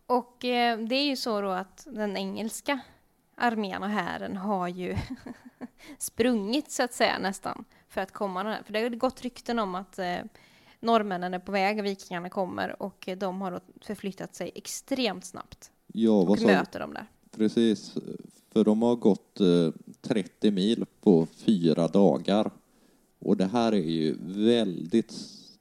Och 0.06 0.44
eh, 0.44 0.78
det 0.78 0.94
är 0.94 1.06
ju 1.06 1.16
så 1.16 1.40
då 1.40 1.48
att 1.48 1.86
den 1.90 2.16
engelska 2.16 2.80
armén 3.34 3.82
och 3.82 3.88
hären 3.88 4.36
har 4.36 4.68
ju 4.68 4.96
sprungit 5.98 6.70
så 6.70 6.82
att 6.82 6.92
säga 6.92 7.18
nästan 7.18 7.64
för 7.88 8.00
att 8.00 8.12
komma 8.12 8.44
den 8.44 8.52
här. 8.52 8.62
För 8.62 8.72
det 8.72 8.82
har 8.82 8.90
gått 8.90 9.22
rykten 9.22 9.58
om 9.58 9.74
att 9.74 9.98
eh, 9.98 10.16
norrmännen 10.80 11.34
är 11.34 11.38
på 11.38 11.52
väg, 11.52 11.82
vikingarna 11.82 12.30
kommer 12.30 12.82
och 12.82 13.08
de 13.16 13.40
har 13.40 13.50
då 13.50 13.60
förflyttat 13.80 14.34
sig 14.34 14.52
extremt 14.54 15.24
snabbt 15.24 15.70
Ja, 15.86 16.12
och 16.12 16.40
möter 16.42 16.80
dem 16.80 16.94
där. 16.94 17.06
Precis, 17.30 17.94
för 18.52 18.64
de 18.64 18.82
har 18.82 18.96
gått 18.96 19.40
eh, 19.40 19.70
30 20.00 20.50
mil 20.50 20.84
på 21.00 21.26
fyra 21.26 21.88
dagar. 21.88 22.50
Och 23.18 23.36
det 23.36 23.46
här 23.46 23.72
är 23.72 23.90
ju 23.90 24.16
väldigt 24.20 25.12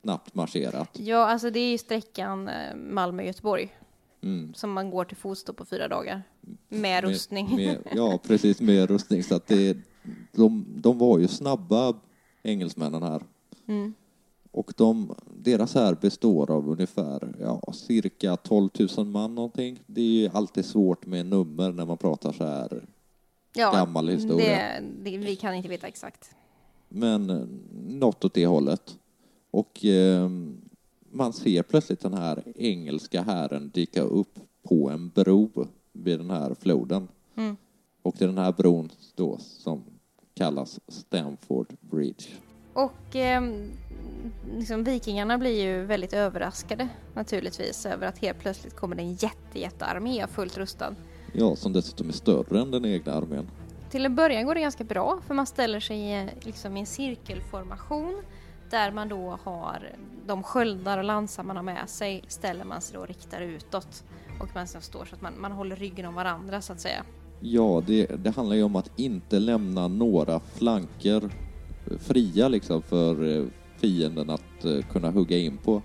snabbt 0.01 0.35
marscherat. 0.35 0.89
Ja, 0.99 1.25
alltså 1.25 1.49
det 1.49 1.59
är 1.59 1.71
ju 1.71 1.77
sträckan 1.77 2.47
eh, 2.47 2.75
Malmö-Göteborg 2.75 3.73
Mm. 4.21 4.53
som 4.53 4.71
man 4.71 4.89
går 4.89 5.05
till 5.05 5.17
fots 5.17 5.43
på 5.43 5.65
fyra 5.65 5.87
dagar 5.87 6.23
med 6.69 7.03
rustning. 7.03 7.55
Med, 7.55 7.57
med, 7.67 7.77
ja, 7.95 8.19
precis, 8.27 8.61
med 8.61 8.89
rustning. 8.89 9.23
Så 9.23 9.35
att 9.35 9.47
det, 9.47 9.77
de, 10.31 10.65
de 10.77 10.97
var 10.97 11.19
ju 11.19 11.27
snabba, 11.27 11.93
engelsmännen 12.43 13.03
här. 13.03 13.21
Mm. 13.67 13.93
Och 14.51 14.73
de, 14.77 15.15
deras 15.37 15.75
här 15.75 15.93
består 16.01 16.51
av 16.51 16.69
ungefär 16.69 17.35
ja, 17.39 17.73
cirka 17.73 18.35
12 18.35 18.69
000 18.97 19.05
man 19.05 19.35
någonting. 19.35 19.79
Det 19.85 20.01
är 20.01 20.05
ju 20.21 20.29
alltid 20.33 20.65
svårt 20.65 21.05
med 21.05 21.25
nummer 21.25 21.71
när 21.71 21.85
man 21.85 21.97
pratar 21.97 22.31
så 22.31 22.45
här. 22.45 22.85
Ja, 23.53 23.71
Gammal 23.71 24.07
historia. 24.07 24.47
Det, 24.47 24.83
det, 25.11 25.17
vi 25.17 25.35
kan 25.35 25.55
inte 25.55 25.69
veta 25.69 25.87
exakt. 25.87 26.29
Men 26.89 27.29
eh, 27.29 27.45
något 27.87 28.25
åt 28.25 28.33
det 28.33 28.45
hållet. 28.45 28.97
Och 29.51 29.85
eh, 29.85 30.29
man 31.11 31.33
ser 31.33 31.63
plötsligt 31.63 31.99
den 31.99 32.13
här 32.13 32.43
engelska 32.55 33.21
hären 33.21 33.69
dyka 33.73 34.01
upp 34.01 34.39
på 34.63 34.89
en 34.89 35.09
bro 35.09 35.67
vid 35.93 36.19
den 36.19 36.29
här 36.29 36.55
floden. 36.59 37.07
Mm. 37.35 37.57
Och 38.01 38.15
det 38.17 38.25
är 38.25 38.27
den 38.29 38.37
här 38.37 38.51
bron 38.51 38.91
då 39.15 39.37
som 39.39 39.83
kallas 40.33 40.79
Stamford 40.87 41.67
Bridge. 41.81 42.25
Och 42.73 43.15
eh, 43.15 43.41
liksom, 44.57 44.83
vikingarna 44.83 45.37
blir 45.37 45.63
ju 45.63 45.85
väldigt 45.85 46.13
överraskade 46.13 46.89
naturligtvis 47.13 47.85
över 47.85 48.07
att 48.07 48.17
helt 48.17 48.39
plötsligt 48.39 48.75
kommer 48.75 48.95
det 48.95 49.01
en 49.01 49.13
jätte, 49.13 49.59
jättearmé 49.59 50.27
fullt 50.27 50.57
rustad. 50.57 50.95
Ja, 51.33 51.55
som 51.55 51.73
dessutom 51.73 52.09
är 52.09 52.13
större 52.13 52.61
än 52.61 52.71
den 52.71 52.85
egna 52.85 53.13
armén. 53.13 53.47
Till 53.89 54.05
en 54.05 54.15
början 54.15 54.45
går 54.45 54.55
det 54.55 54.61
ganska 54.61 54.83
bra 54.83 55.19
för 55.27 55.33
man 55.33 55.45
ställer 55.45 55.79
sig 55.79 56.11
i, 56.11 56.29
liksom, 56.41 56.77
i 56.77 56.79
en 56.79 56.85
cirkelformation 56.85 58.21
där 58.69 58.91
man 58.91 59.09
då 59.09 59.39
har 59.43 59.91
de 60.25 60.43
sköldar 60.43 60.97
och 60.97 61.03
lansar 61.03 61.43
man 61.43 61.55
har 61.55 61.63
med 61.63 61.89
sig 61.89 62.23
ställer 62.27 62.65
man 62.65 62.81
sig 62.81 62.93
då 62.95 62.99
och 63.01 63.07
riktar 63.07 63.41
utåt 63.41 64.03
och 64.39 64.47
man 64.55 64.67
står 64.67 65.05
så 65.05 65.15
att 65.15 65.21
man, 65.21 65.33
man 65.41 65.51
håller 65.51 65.75
ryggen 65.75 66.05
om 66.05 66.15
varandra 66.15 66.61
så 66.61 66.73
att 66.73 66.79
säga. 66.79 67.03
Ja, 67.39 67.83
det, 67.87 68.05
det 68.05 68.29
handlar 68.29 68.55
ju 68.55 68.63
om 68.63 68.75
att 68.75 68.91
inte 68.99 69.39
lämna 69.39 69.87
några 69.87 70.39
flanker 70.39 71.29
fria 71.99 72.47
liksom 72.47 72.81
för 72.81 73.37
eh, 73.37 73.45
fienden 73.77 74.29
att 74.29 74.65
eh, 74.65 74.81
kunna 74.91 75.11
hugga 75.11 75.37
in 75.37 75.57
på. 75.57 75.81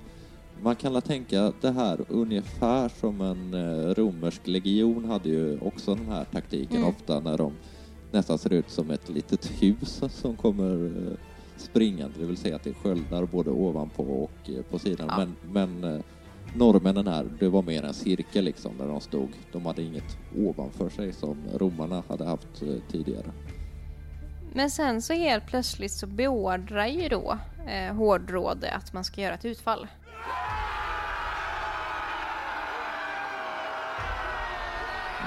Man 0.62 0.76
kan 0.76 0.92
väl 0.92 1.02
tänka 1.02 1.52
det 1.60 1.70
här 1.70 2.04
ungefär 2.08 2.88
som 2.88 3.20
en 3.20 3.54
eh, 3.54 3.94
romersk 3.94 4.46
legion 4.46 5.04
hade 5.04 5.28
ju 5.28 5.58
också 5.60 5.94
den 5.94 6.06
här 6.06 6.24
taktiken 6.24 6.76
Mm. 6.76 6.88
ofta 6.88 7.20
när 7.20 7.38
de 7.38 7.52
nästan 8.12 8.38
ser 8.38 8.52
ut 8.52 8.70
som 8.70 8.90
ett 8.90 9.08
litet 9.08 9.62
hus 9.62 10.02
som 10.08 10.36
kommer 10.36 10.86
eh, 10.86 11.18
springande, 11.56 12.14
det 12.18 12.26
vill 12.26 12.36
säga 12.36 12.56
att 12.56 12.64
det 12.64 12.74
sköldar 12.74 13.26
både 13.26 13.50
ovanpå 13.50 14.02
och 14.02 14.50
eh, 14.50 14.62
på 14.62 14.78
sidan. 14.78 15.06
Ja. 15.10 15.16
Men, 15.16 15.36
men 15.52 15.94
eh, 15.94 16.00
norrmännen 16.54 17.06
här, 17.06 17.26
det 17.38 17.48
var 17.48 17.62
mer 17.62 17.82
en 17.82 17.94
cirkel 17.94 18.44
liksom 18.44 18.78
där 18.78 18.86
de 18.86 19.00
stod. 19.00 19.28
De 19.52 19.66
hade 19.66 19.82
inget 19.82 20.18
ovanför 20.36 20.90
sig 20.90 21.12
som 21.12 21.36
romarna 21.54 22.02
hade 22.08 22.24
haft 22.24 22.62
tidigare. 22.90 23.32
Men 24.54 24.70
sen 24.70 25.02
så 25.02 25.12
helt 25.12 25.46
plötsligt 25.46 25.92
så 25.92 26.06
beordrar 26.06 26.86
ju 26.86 27.08
då 27.08 27.38
eh, 27.66 27.94
hårdråde 27.94 28.70
att 28.70 28.92
man 28.92 29.04
ska 29.04 29.20
göra 29.20 29.34
ett 29.34 29.44
utfall. 29.44 29.86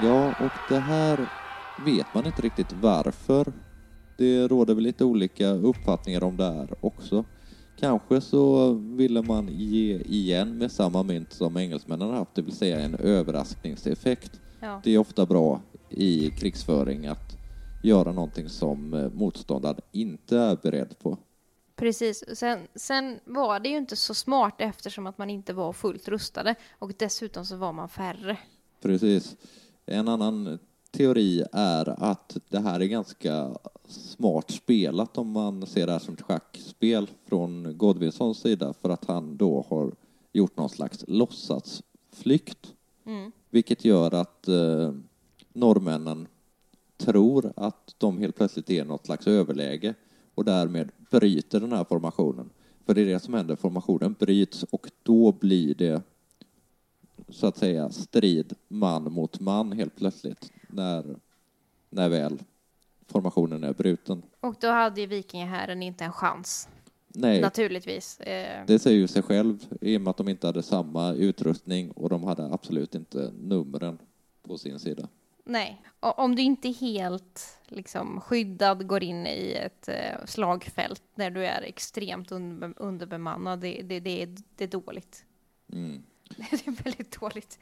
Ja, 0.02 0.28
och 0.28 0.52
det 0.68 0.78
här 0.78 1.28
vet 1.84 2.14
man 2.14 2.26
inte 2.26 2.42
riktigt 2.42 2.72
varför. 2.72 3.52
Det 4.16 4.48
råder 4.48 4.74
väl 4.74 4.84
lite 4.84 5.04
olika 5.04 5.48
uppfattningar 5.48 6.24
om 6.24 6.36
det 6.36 6.52
här 6.52 6.74
också. 6.80 7.24
Kanske 7.78 8.20
så 8.20 8.72
ville 8.72 9.22
man 9.22 9.48
ge 9.48 9.98
igen 9.98 10.58
med 10.58 10.72
samma 10.72 11.02
mynt 11.02 11.32
som 11.32 11.56
engelsmännen 11.56 12.08
har 12.08 12.16
haft, 12.16 12.34
det 12.34 12.42
vill 12.42 12.56
säga 12.56 12.80
en 12.80 12.94
överraskningseffekt. 12.94 14.40
Ja. 14.60 14.80
Det 14.84 14.94
är 14.94 14.98
ofta 14.98 15.26
bra 15.26 15.60
i 15.90 16.30
krigsföring 16.30 17.06
att 17.06 17.36
göra 17.82 18.12
någonting 18.12 18.48
som 18.48 18.94
eh, 18.94 19.10
motståndaren 19.12 19.80
inte 19.92 20.38
är 20.38 20.56
beredd 20.62 20.98
på. 20.98 21.18
Precis. 21.76 22.38
Sen, 22.38 22.58
sen 22.74 23.18
var 23.24 23.60
det 23.60 23.68
ju 23.68 23.76
inte 23.76 23.96
så 23.96 24.14
smart 24.14 24.54
eftersom 24.58 25.06
att 25.06 25.18
man 25.18 25.30
inte 25.30 25.52
var 25.52 25.72
fullt 25.72 26.08
rustade 26.08 26.54
och 26.78 26.92
dessutom 26.98 27.44
så 27.44 27.56
var 27.56 27.72
man 27.72 27.88
färre. 27.88 28.38
Precis. 28.82 29.36
En 29.86 30.08
annan 30.08 30.58
teori 30.96 31.44
är 31.52 32.10
att 32.10 32.36
det 32.48 32.58
här 32.58 32.80
är 32.80 32.84
ganska 32.84 33.56
smart 33.88 34.50
spelat 34.50 35.18
om 35.18 35.30
man 35.30 35.66
ser 35.66 35.86
det 35.86 35.92
här 35.92 35.98
som 35.98 36.14
ett 36.14 36.22
schackspel 36.22 37.10
från 37.26 37.78
Godwinsons 37.78 38.38
sida 38.38 38.72
för 38.72 38.90
att 38.90 39.04
han 39.04 39.36
då 39.36 39.66
har 39.68 39.92
gjort 40.32 40.56
någon 40.56 40.68
slags 40.68 41.04
låtsasflykt. 41.08 42.72
Mm. 43.06 43.32
Vilket 43.50 43.84
gör 43.84 44.14
att 44.14 44.48
eh, 44.48 44.92
norrmännen 45.52 46.26
tror 46.96 47.52
att 47.56 47.94
de 47.98 48.18
helt 48.18 48.36
plötsligt 48.36 48.70
är 48.70 48.84
något 48.84 49.06
slags 49.06 49.26
överläge 49.26 49.94
och 50.34 50.44
därmed 50.44 50.90
bryter 51.10 51.60
den 51.60 51.72
här 51.72 51.84
formationen. 51.84 52.50
För 52.86 52.94
det 52.94 53.00
är 53.00 53.06
det 53.06 53.20
som 53.20 53.34
händer, 53.34 53.56
formationen 53.56 54.14
bryts 54.18 54.62
och 54.62 54.90
då 55.02 55.32
blir 55.32 55.74
det 55.74 56.02
så 57.28 57.46
att 57.46 57.56
säga 57.56 57.90
strid 57.90 58.54
man 58.68 59.12
mot 59.12 59.40
man 59.40 59.72
helt 59.72 59.96
plötsligt 59.96 60.52
när, 60.68 61.16
när 61.90 62.08
väl 62.08 62.42
formationen 63.06 63.64
är 63.64 63.72
bruten. 63.72 64.22
Och 64.40 64.54
då 64.60 64.68
hade 64.68 65.00
ju 65.00 65.06
vikingahären 65.06 65.82
inte 65.82 66.04
en 66.04 66.12
chans. 66.12 66.68
Nej, 67.08 67.40
Naturligtvis. 67.40 68.20
Eh, 68.20 68.66
det 68.66 68.78
säger 68.78 68.96
ju 68.96 69.08
sig 69.08 69.22
själv 69.22 69.66
i 69.80 69.96
och 69.96 70.00
med 70.00 70.10
att 70.10 70.16
de 70.16 70.28
inte 70.28 70.46
hade 70.46 70.62
samma 70.62 71.12
utrustning 71.12 71.90
och 71.90 72.08
de 72.08 72.24
hade 72.24 72.44
absolut 72.44 72.94
inte 72.94 73.32
numren 73.40 73.98
på 74.42 74.58
sin 74.58 74.78
sida. 74.78 75.08
nej. 75.44 75.82
Och 76.00 76.18
om 76.18 76.36
du 76.36 76.42
inte 76.42 76.68
helt 76.68 77.58
liksom, 77.66 78.20
skyddad 78.20 78.86
går 78.86 79.02
in 79.02 79.26
i 79.26 79.52
ett 79.52 79.88
eh, 79.88 80.24
slagfält 80.24 81.02
när 81.14 81.30
du 81.30 81.46
är 81.46 81.62
extremt 81.62 82.32
under, 82.32 82.74
underbemannad, 82.76 83.60
det, 83.60 83.82
det, 83.82 84.00
det, 84.00 84.22
är, 84.22 84.36
det 84.56 84.64
är 84.64 84.68
dåligt. 84.68 85.24
Mm. 85.72 86.02
Det 86.50 86.66
är 86.66 86.84
väldigt 86.84 87.20
dåligt. 87.20 87.58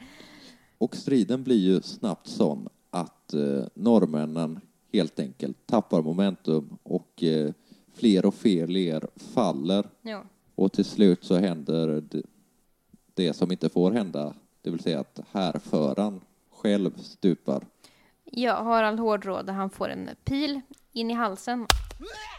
Och 0.79 0.97
striden 0.97 1.43
blir 1.45 1.57
ju 1.57 1.81
snabbt 1.83 2.27
sån 2.27 2.69
att 2.91 3.33
eh, 3.35 3.65
norrmännen 3.75 4.61
helt 4.93 5.21
enkelt 5.21 5.67
tappar 5.67 6.03
momentum 6.03 6.79
och 6.83 7.23
eh, 7.23 7.53
fler 7.93 8.27
och 8.27 8.35
fler 8.35 8.67
ler 8.67 9.07
faller 9.17 9.89
Ja. 10.03 10.23
och 10.55 10.73
till 10.73 10.85
slut 10.85 11.25
så 11.25 11.37
händer 11.37 12.01
det, 12.11 12.23
det 13.15 13.33
som 13.33 13.53
inte 13.53 13.69
får 13.69 13.91
hända, 13.91 14.35
det 14.63 14.71
vill 14.71 14.81
säga 14.81 15.01
att 15.01 15.21
härföraren 15.33 16.21
själv 16.51 16.97
stupar. 16.97 17.67
Ja, 18.25 18.63
Harald 18.63 19.01
Hårdråde, 19.01 19.53
han 19.53 19.71
får 19.71 19.89
en 19.89 20.11
pil 20.25 20.61
in 20.93 21.11
i 21.11 21.15
halsen 21.15 21.67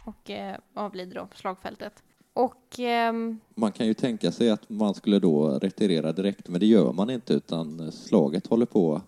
och 0.06 0.30
eh, 0.30 0.58
avlider 0.74 1.16
då 1.16 1.26
på 1.26 1.38
slagfältet. 1.38 2.04
Och 2.36 2.80
ehm, 2.80 3.40
Man 3.56 3.72
kan 3.72 3.88
ju 3.88 3.94
tänka 3.94 4.32
sig 4.32 4.50
att 4.50 4.70
man 4.70 4.94
skulle 4.94 5.20
då 5.20 5.60
retirera 5.60 6.12
direkt, 6.14 6.48
men 6.48 6.60
det 6.60 6.66
gör 6.66 6.94
man 6.94 7.10
inte 7.10 7.34
utan 7.34 7.92
slaget 7.92 8.48
håller 8.48 8.66
på 8.66 9.02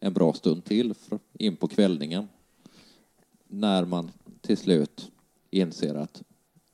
en 0.00 0.12
bra 0.12 0.32
stund 0.32 0.64
till 0.64 0.94
in 1.32 1.56
på 1.56 1.68
kvällningen. 1.68 2.28
När 3.46 3.84
man 3.84 4.10
till 4.40 4.56
slut 4.56 5.10
inser 5.50 5.94
att 5.94 6.22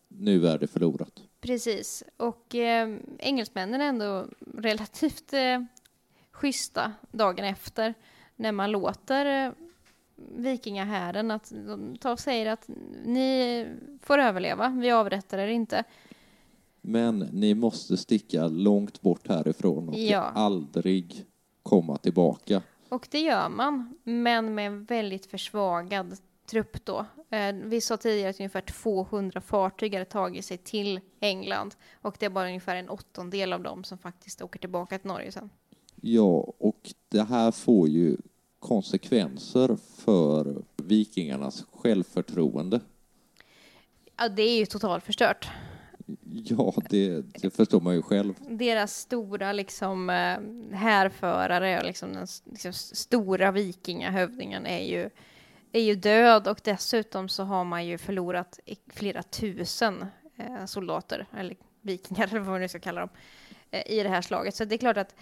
nu 0.09 0.47
är 0.47 0.59
det 0.59 0.67
förlorat. 0.67 1.23
precis, 1.41 2.05
och 2.17 2.55
eh, 2.55 2.97
engelsmännen 3.19 3.81
är 3.81 3.89
ändå 3.89 4.27
relativt 4.59 5.33
eh, 5.33 5.65
schyssta 6.31 6.93
dagen 7.13 7.45
efter 7.45 7.95
när 8.37 8.53
man 8.53 8.71
låter 8.71 9.47
eh, 9.47 9.53
vikingahären 10.37 11.31
att 11.31 11.53
de 11.67 11.97
tar 11.97 12.13
och 12.13 12.21
säger 12.21 12.47
att 12.53 12.69
ni 13.05 13.67
får 14.03 14.19
överleva, 14.19 14.69
vi 14.69 14.91
avrättar 14.91 15.39
er 15.39 15.49
inte. 15.49 15.85
Men 16.81 17.19
ni 17.19 17.55
måste 17.55 17.97
sticka 17.97 18.47
långt 18.49 19.01
bort 19.01 19.29
härifrån 19.29 19.89
och 19.89 19.95
Ja. 19.99 20.21
aldrig 20.21 21.25
komma 21.63 21.97
tillbaka. 21.97 22.63
Och 22.89 23.09
det 23.11 23.21
gör 23.21 23.49
man, 23.49 23.99
men 24.03 24.55
med 24.55 24.67
en 24.67 24.85
väldigt 24.85 25.27
försvagad 25.27 26.17
trupp 26.47 26.85
då. 26.85 27.07
Eh, 27.31 27.55
vi 27.65 27.81
sa 27.81 27.97
tidigare 27.97 28.31
att 28.31 28.41
ungefär 28.41 28.61
200 28.61 29.41
fartyg 29.41 29.93
hade 29.93 30.05
tagit 30.05 30.45
sig 30.45 30.59
till 30.59 31.01
England 31.21 31.75
och 32.03 32.17
det 32.21 32.27
är 32.27 32.31
bara 32.31 32.47
ungefär 32.49 32.77
en 32.77 32.89
åttondel 32.89 33.53
av 33.53 33.63
dem 33.63 33.85
som 33.85 33.99
faktiskt 33.99 34.43
åker 34.43 34.59
tillbaka 34.59 34.99
till 34.99 35.09
Norge 35.09 35.33
sen. 35.33 35.51
Ja, 36.01 36.55
och 36.59 36.93
det 37.09 37.23
här 37.23 37.51
får 37.51 37.89
ju 37.89 38.17
konsekvenser 38.65 39.77
för 39.97 40.63
vikingarnas 40.77 41.67
självförtroende. 41.73 42.81
Ja, 44.17 44.29
det 44.29 44.43
är 44.43 44.59
ju 44.59 44.67
totalt 44.67 45.05
förstört. 45.05 45.49
Ja, 46.33 46.75
det, 46.91 47.21
det 47.21 47.51
förstår 47.51 47.81
man 47.81 47.95
ju 47.95 48.03
själv. 48.03 48.35
Deras 48.49 48.97
stora 48.97 49.53
liksom 49.53 50.11
eh, 50.11 50.77
härförare 50.77 51.83
liksom 51.85 52.13
den 52.13 52.27
liksom 52.45 52.73
stora 52.73 53.53
vikingahövdingen 53.53 54.67
är 54.67 54.85
ju, 54.85 55.11
är 55.73 55.81
ju 55.81 55.95
död 55.95 56.49
och 56.49 56.61
dessutom 56.65 57.29
så 57.29 57.45
har 57.45 57.65
man 57.65 57.87
ju 57.87 57.99
förlorat 57.99 58.61
flera 58.93 59.23
tusen 59.23 60.07
eh, 60.37 60.65
soldater, 60.67 61.27
eller 61.37 61.57
vikingar 61.81 62.25
eller 62.31 62.41
vad 62.41 62.49
man 62.49 62.61
nu 62.61 62.69
ska 62.69 62.81
kalla 62.81 63.01
dem, 63.01 63.11
eh, 63.71 63.93
i 63.93 64.03
det 64.03 64.09
här 64.09 64.23
slaget. 64.23 64.55
Så 64.55 64.65
det 64.65 64.75
är 64.75 64.79
klart 64.79 64.97
att 64.97 65.15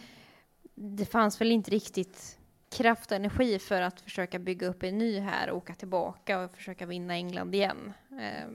det 0.75 1.05
fanns 1.05 1.41
väl 1.41 1.53
inte 1.53 1.71
riktigt 1.71 2.39
kraft 2.73 3.11
och 3.11 3.17
energi 3.17 3.59
för 3.59 3.83
att 3.83 4.01
försöka 4.01 4.39
bygga 4.39 4.69
upp 4.69 4.83
en 4.83 4.99
ny 4.99 5.19
här 5.19 5.51
och 5.51 5.57
åka 5.57 5.75
tillbaka 5.75 6.45
och 6.45 6.57
försöka 6.57 6.87
vinna 6.87 7.15
England 7.15 7.55
igen. 7.55 7.93
Eh, 8.11 8.49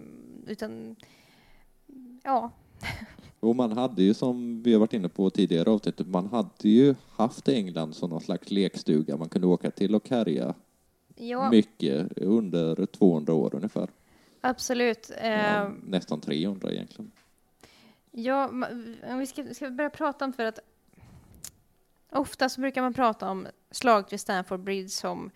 utan, 0.47 0.95
ja, 2.23 2.51
Och 3.39 3.55
man 3.55 3.71
hade 3.71 4.03
ju, 4.03 4.13
som 4.13 4.63
vi 4.63 4.73
har 4.73 4.79
varit 4.79 4.93
inne 4.93 5.09
på 5.09 5.29
tidigare 5.29 5.69
avsnittet, 5.69 6.07
man 6.07 6.27
hade 6.27 6.69
ju 6.69 6.95
haft 7.09 7.47
England 7.47 7.95
som 7.95 8.09
någon 8.09 8.21
slags 8.21 8.51
lekstuga 8.51 9.17
man 9.17 9.29
kunde 9.29 9.47
åka 9.47 9.71
till 9.71 9.95
och 9.95 10.09
härja 10.09 10.53
ja 11.15 11.49
mycket 11.49 12.17
under 12.17 12.85
200 12.85 13.33
år 13.33 13.55
ungefär. 13.55 13.89
absolut. 14.41 15.11
Ja, 15.23 15.71
nästan 15.83 16.21
300 16.21 16.71
egentligen. 16.71 17.11
Ja, 18.11 18.49
om 19.09 19.19
vi 19.19 19.27
ska, 19.27 19.53
ska 19.53 19.65
vi 19.65 19.71
börja 19.71 19.89
prata 19.89 20.25
om 20.25 20.33
för 20.33 20.45
att 20.45 20.59
ofta 22.11 22.49
så 22.49 22.61
brukar 22.61 22.81
man 22.81 22.93
prata 22.93 23.29
om 23.29 23.47
slaget 23.71 24.13
vid 24.13 24.19
Stamford 24.19 24.59
Bridge 24.59 24.89
som 24.89 25.31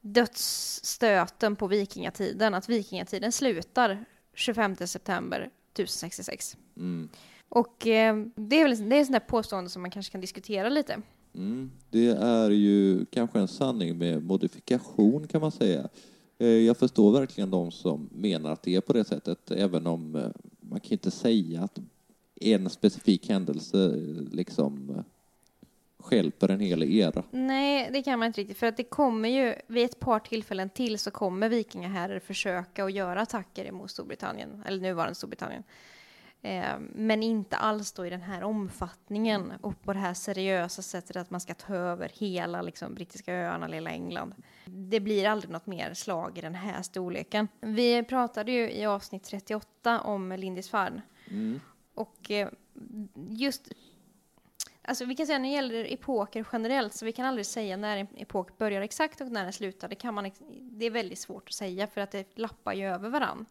dödsstöten 0.00 1.56
på 1.56 1.66
vikingatiden, 1.66 2.54
att 2.54 2.68
vikingatiden 2.68 3.32
slutar 3.32 4.04
25 4.34 4.76
september 4.76 5.50
1066. 5.72 6.56
Mm. 6.76 7.08
Och 7.48 7.86
eh, 7.86 8.16
det 8.34 8.60
är 8.60 8.68
väl 8.68 8.88
det 8.88 8.96
är 8.96 9.12
där 9.12 9.20
påstående 9.20 9.70
som 9.70 9.82
man 9.82 9.90
kanske 9.90 10.12
kan 10.12 10.20
diskutera 10.20 10.68
lite. 10.68 11.02
Mm. 11.34 11.70
Det 11.90 12.06
är 12.08 12.50
ju 12.50 13.04
kanske 13.04 13.38
en 13.38 13.48
sanning 13.48 13.98
med 13.98 14.22
modifikation 14.22 15.26
kan 15.26 15.40
man 15.40 15.52
säga. 15.52 15.88
Eh, 16.38 16.46
Jag 16.46 16.76
förstår 16.76 17.12
verkligen 17.12 17.50
de 17.50 17.70
som 17.70 18.08
menar 18.12 18.52
att 18.52 18.62
det 18.62 18.74
är 18.74 18.80
på 18.80 18.92
det 18.92 19.04
sättet, 19.04 19.50
även 19.50 19.86
om 19.86 20.16
eh, 20.16 20.30
man 20.60 20.80
kan 20.80 20.92
inte 20.92 21.10
säga 21.10 21.62
att 21.62 21.78
en 22.40 22.70
specifik 22.70 23.28
händelse 23.28 23.84
eh, 23.84 24.22
liksom 24.32 25.02
stjälper 26.06 26.50
en 26.50 26.60
hel 26.60 26.82
era. 26.82 27.22
Nej, 27.30 27.90
det 27.92 28.02
kan 28.02 28.18
man 28.18 28.26
inte 28.26 28.40
riktigt, 28.40 28.58
för 28.58 28.66
att 28.66 28.76
det 28.76 28.84
kommer 28.84 29.28
ju 29.28 29.54
vid 29.66 29.84
ett 29.84 30.00
par 30.00 30.18
tillfällen 30.18 30.70
till 30.70 30.98
så 30.98 31.10
kommer 31.10 31.48
vikingaherrar 31.48 32.18
försöka 32.18 32.84
att 32.84 32.92
göra 32.92 33.20
attacker 33.20 33.72
mot 33.72 33.90
Storbritannien, 33.90 34.62
eller 34.66 34.80
nuvarande 34.80 35.14
Storbritannien. 35.14 35.62
Eh, 36.42 36.78
men 36.94 37.22
inte 37.22 37.56
alls 37.56 37.92
då 37.92 38.06
i 38.06 38.10
den 38.10 38.22
här 38.22 38.42
omfattningen 38.42 39.52
och 39.60 39.82
på 39.82 39.92
det 39.92 39.98
här 39.98 40.14
seriösa 40.14 40.82
sättet 40.82 41.16
att 41.16 41.30
man 41.30 41.40
ska 41.40 41.54
ta 41.54 41.74
över 41.74 42.10
hela 42.14 42.62
liksom, 42.62 42.94
brittiska 42.94 43.34
öarna, 43.34 43.68
lilla 43.68 43.90
England. 43.90 44.34
Det 44.64 45.00
blir 45.00 45.28
aldrig 45.28 45.50
något 45.50 45.66
mer 45.66 45.94
slag 45.94 46.38
i 46.38 46.40
den 46.40 46.54
här 46.54 46.82
storleken. 46.82 47.48
Vi 47.60 48.02
pratade 48.02 48.52
ju 48.52 48.70
i 48.70 48.86
avsnitt 48.86 49.24
38 49.24 50.00
om 50.00 50.32
Lindisfarne 50.32 51.02
Mm. 51.30 51.60
och 51.94 52.30
eh, 52.30 52.48
just 53.28 53.68
Alltså 54.88 55.04
vi 55.04 55.14
kan 55.14 55.26
säga 55.26 55.38
när 55.38 55.48
det 55.48 55.54
gäller 55.54 55.92
epoker 55.92 56.46
generellt 56.52 56.94
så 56.94 57.04
vi 57.04 57.12
kan 57.12 57.26
aldrig 57.26 57.46
säga 57.46 57.76
när 57.76 57.96
en 57.96 58.06
epok 58.16 58.58
börjar 58.58 58.80
exakt 58.80 59.20
och 59.20 59.32
när 59.32 59.44
den 59.44 59.52
slutar. 59.52 59.88
Det, 59.88 59.94
kan 59.94 60.14
man, 60.14 60.30
det 60.60 60.86
är 60.86 60.90
väldigt 60.90 61.18
svårt 61.18 61.48
att 61.48 61.54
säga 61.54 61.86
för 61.86 62.00
att 62.00 62.10
det 62.10 62.38
lappar 62.38 62.72
ju 62.72 62.86
över 62.86 63.08
varann. 63.08 63.46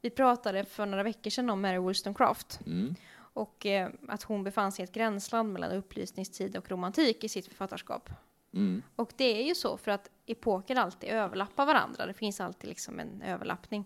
Vi 0.00 0.10
pratade 0.10 0.64
för 0.64 0.86
några 0.86 1.02
veckor 1.02 1.30
sedan 1.30 1.50
om 1.50 1.60
Mary 1.60 1.78
Wollstonecraft 1.78 2.60
Mm. 2.66 2.94
och 3.18 3.66
eh, 3.66 3.90
att 4.08 4.22
hon 4.22 4.44
befann 4.44 4.72
sig 4.72 4.82
i 4.82 4.84
ett 4.84 4.92
gränsland 4.94 5.52
mellan 5.52 5.70
upplysningstid 5.70 6.56
och 6.56 6.70
romantik 6.70 7.24
i 7.24 7.28
sitt 7.28 7.46
författarskap. 7.46 8.10
Mm. 8.54 8.82
Och 8.96 9.12
det 9.16 9.40
är 9.42 9.46
ju 9.46 9.54
så 9.54 9.76
för 9.76 9.90
att 9.90 10.10
epoker 10.26 10.76
alltid 10.76 11.10
överlappar 11.10 11.66
varandra. 11.66 12.06
Det 12.06 12.14
finns 12.14 12.40
alltid 12.40 12.68
liksom 12.68 13.00
en 13.00 13.22
överlappning. 13.22 13.84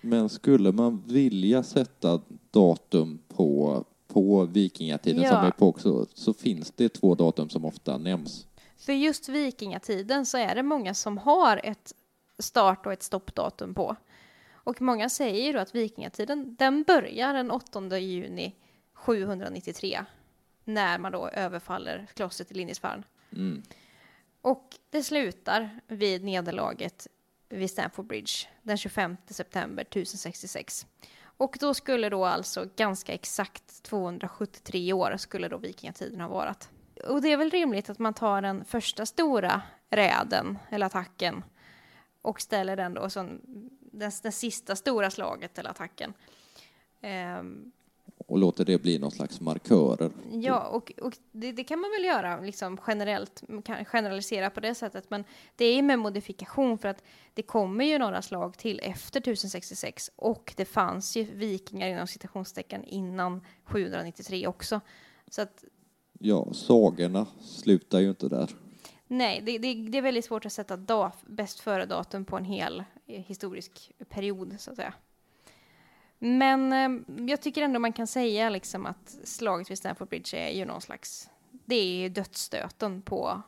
Men 0.00 0.28
skulle 0.28 0.72
man 0.72 1.02
vilja 1.06 1.62
sätta 1.62 2.20
datum 2.50 3.18
på, 3.28 3.84
på 4.12 4.44
vikingatiden 4.44 5.22
Ja. 5.22 5.30
som 5.30 5.46
epok 5.46 5.80
så, 5.80 6.06
så 6.14 6.34
finns 6.34 6.70
det 6.70 6.88
två 6.88 7.14
datum 7.14 7.48
som 7.48 7.64
ofta 7.64 7.98
nämns. 7.98 8.46
För 8.78 8.92
just 8.92 9.28
vikingatiden 9.28 10.26
så 10.26 10.38
är 10.38 10.54
det 10.54 10.62
många 10.62 10.94
som 10.94 11.18
har 11.18 11.60
ett 11.64 11.94
start 12.38 12.86
och 12.86 12.92
ett 12.92 13.02
stoppdatum 13.02 13.74
på. 13.74 13.96
Och 14.52 14.82
många 14.82 15.08
säger 15.08 15.46
ju 15.46 15.52
då 15.52 15.58
att 15.58 15.74
vikingatiden, 15.74 16.56
den 16.58 16.82
börjar 16.82 17.34
den 17.34 17.50
8 17.50 17.98
juni 17.98 18.54
793. 18.92 20.04
När 20.64 20.98
man 20.98 21.12
då 21.12 21.28
överfaller 21.28 22.06
klostret 22.14 22.50
i 22.50 22.54
Lindisfarne. 22.54 23.02
Mm. 23.32 23.62
Och 24.40 24.76
det 24.90 25.02
slutar 25.02 25.80
vid 25.86 26.24
nederlaget 26.24 27.06
vid 27.48 27.70
Stamford 27.70 28.06
Bridge 28.06 28.32
den 28.62 28.76
25 28.76 29.16
september 29.26 29.82
1066. 29.82 30.86
Och 31.40 31.56
då 31.60 31.74
skulle 31.74 32.08
då 32.08 32.24
alltså 32.24 32.68
ganska 32.76 33.12
exakt 33.12 33.82
273 33.82 34.92
år 34.92 35.16
skulle 35.16 35.48
då 35.48 35.56
vikingatiden 35.56 36.20
ha 36.20 36.28
varit. 36.28 36.68
Och 37.08 37.22
det 37.22 37.32
är 37.32 37.36
väl 37.36 37.50
rimligt 37.50 37.90
att 37.90 37.98
man 37.98 38.14
tar 38.14 38.42
den 38.42 38.64
första 38.64 39.06
stora 39.06 39.62
räden 39.90 40.58
eller 40.70 40.86
attacken 40.86 41.44
och 42.22 42.40
ställer 42.40 42.76
den 42.76 42.94
då 42.94 43.10
som 43.10 43.40
det, 43.92 44.10
sista 44.32 44.76
stora 44.76 45.10
slaget 45.10 45.58
eller 45.58 45.70
attacken. 45.70 46.14
Ehm, 47.00 47.72
och 48.30 48.38
låter 48.38 48.64
det 48.64 48.82
bli 48.82 48.98
någon 48.98 49.10
slags 49.10 49.40
markörer. 49.40 50.10
Ja, 50.32 50.68
och, 50.68 50.92
och 51.02 51.16
det, 51.32 51.52
det 51.52 51.64
kan 51.64 51.80
man 51.80 51.90
väl 51.90 52.04
göra 52.04 52.40
liksom 52.40 52.80
generellt, 52.86 53.42
generalisera 53.86 54.50
på 54.50 54.60
det 54.60 54.74
sättet, 54.74 55.10
men 55.10 55.24
det 55.56 55.64
är 55.64 55.82
med 55.82 55.98
modifikation 55.98 56.78
för 56.78 56.88
att 56.88 57.02
det 57.34 57.42
kommer 57.42 57.84
ju 57.84 57.98
några 57.98 58.22
slag 58.22 58.58
till 58.58 58.80
efter 58.82 59.20
1066 59.20 60.10
och 60.16 60.54
det 60.56 60.64
fanns 60.64 61.16
ju 61.16 61.24
vikingar 61.24 61.88
inom 61.88 62.06
citationstecken 62.06 62.84
innan 62.84 63.40
793 63.64 64.46
också. 64.46 64.80
Så 65.30 65.42
att 65.42 65.64
Ja, 66.22 66.52
sagorna 66.52 67.26
slutar 67.40 68.00
ju 68.00 68.08
inte 68.08 68.28
där. 68.28 68.50
nej, 69.06 69.42
det, 69.46 69.58
det, 69.58 69.74
det 69.74 69.98
är 69.98 70.02
väldigt 70.02 70.24
svårt 70.24 70.46
att 70.46 70.52
sätta 70.52 70.76
da, 70.76 71.12
bäst 71.26 71.60
före-datum 71.60 72.24
på 72.24 72.36
en 72.36 72.44
hel 72.44 72.84
eh, 73.06 73.20
historisk 73.20 73.92
period 74.08 74.56
så 74.58 74.70
att 74.70 74.76
säga. 74.76 74.94
Men 76.22 76.72
eh, 76.72 77.02
jag 77.30 77.40
tycker 77.40 77.62
ändå 77.62 77.78
man 77.80 77.92
kan 77.92 78.06
säga 78.06 78.50
liksom 78.50 78.86
att 78.86 79.16
slaget 79.24 79.70
vid 79.70 79.78
Stamford 79.78 80.08
Bridge 80.08 80.36
är 80.38 80.50
ju 80.50 80.64
någon 80.64 80.80
slags, 80.80 81.30
det 81.50 81.74
är 81.74 81.94
ju 82.02 82.08
dödsstöten 82.08 83.02
på 83.02 83.42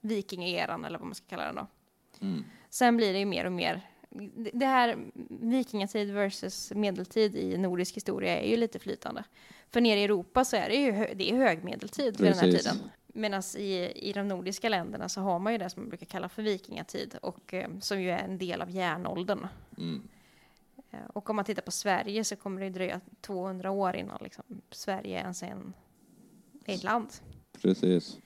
vikingaeran 0.00 0.84
eller 0.84 0.98
vad 0.98 1.06
man 1.06 1.14
ska 1.14 1.26
kalla 1.26 1.44
den 1.44 1.54
då. 1.54 1.66
Mm. 2.20 2.44
Sen 2.70 2.96
blir 2.96 3.12
det 3.12 3.18
ju 3.18 3.24
mer 3.24 3.44
och 3.44 3.52
mer, 3.52 3.80
det- 4.52 4.66
här 4.66 4.96
vikingatid 5.40 6.10
versus 6.10 6.72
medeltid 6.74 7.36
i 7.36 7.58
nordisk 7.58 7.96
historia 7.96 8.38
är 8.40 8.50
ju 8.50 8.56
lite 8.56 8.78
flytande. 8.78 9.24
För 9.70 9.80
nere 9.80 10.00
i 10.00 10.04
Europa 10.04 10.44
så 10.44 10.56
är 10.56 10.68
det 10.68 10.76
ju 10.76 10.92
hö- 10.92 11.14
det 11.14 11.30
är 11.30 11.36
högmedeltid 11.36 12.20
vid 12.20 12.30
den 12.30 12.38
här 12.38 12.46
tiden. 12.58 12.76
Medan 13.06 13.42
i, 13.56 13.92
i 14.08 14.12
de 14.12 14.28
nordiska 14.28 14.68
länderna 14.68 15.08
så 15.08 15.20
har 15.20 15.38
man 15.38 15.52
ju 15.52 15.58
det 15.58 15.70
som 15.70 15.82
man 15.82 15.88
brukar 15.88 16.06
kalla 16.06 16.28
för 16.28 16.42
vikingatid 16.42 17.16
och 17.22 17.54
eh, 17.54 17.68
som 17.80 18.02
ju 18.02 18.10
är 18.10 18.18
en 18.18 18.38
del 18.38 18.62
av 18.62 18.70
järnåldern. 18.70 19.46
Mm. 19.78 20.08
Eh, 20.96 21.10
Och 21.12 21.30
om 21.30 21.36
man 21.36 21.44
tittar 21.44 21.62
på 21.62 21.70
Sverige 21.70 22.24
så 22.24 22.36
kommer 22.36 22.60
det 22.60 22.70
dröja 22.70 23.00
200 23.20 23.70
år 23.70 23.96
innan 23.96 24.18
liksom, 24.20 24.44
Sverige 24.70 25.18
ens 25.20 25.42
är 25.42 25.46
en, 25.46 25.72
ett 26.64 26.82
land. 26.84 27.08
Precis. 27.62 28.18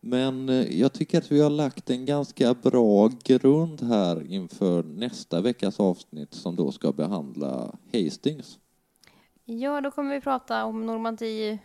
Men 0.00 0.48
eh, 0.48 0.80
jag 0.80 0.92
tycker 0.92 1.18
att 1.18 1.32
vi 1.32 1.40
har 1.40 1.50
lagt 1.50 1.90
en 1.90 2.06
ganska 2.06 2.54
bra 2.54 3.10
grund 3.24 3.80
här 3.82 4.26
inför 4.32 4.82
nästa 4.82 5.40
veckas 5.40 5.80
avsnitt 5.80 6.34
som 6.34 6.56
då 6.56 6.72
ska 6.72 6.92
behandla 6.92 7.78
Hastings. 7.92 8.58
Ja, 9.44 9.80
då 9.80 9.90
kommer 9.90 10.14
vi 10.14 10.20
prata 10.20 10.64
om 10.64 10.86
Normandie, 10.86 11.58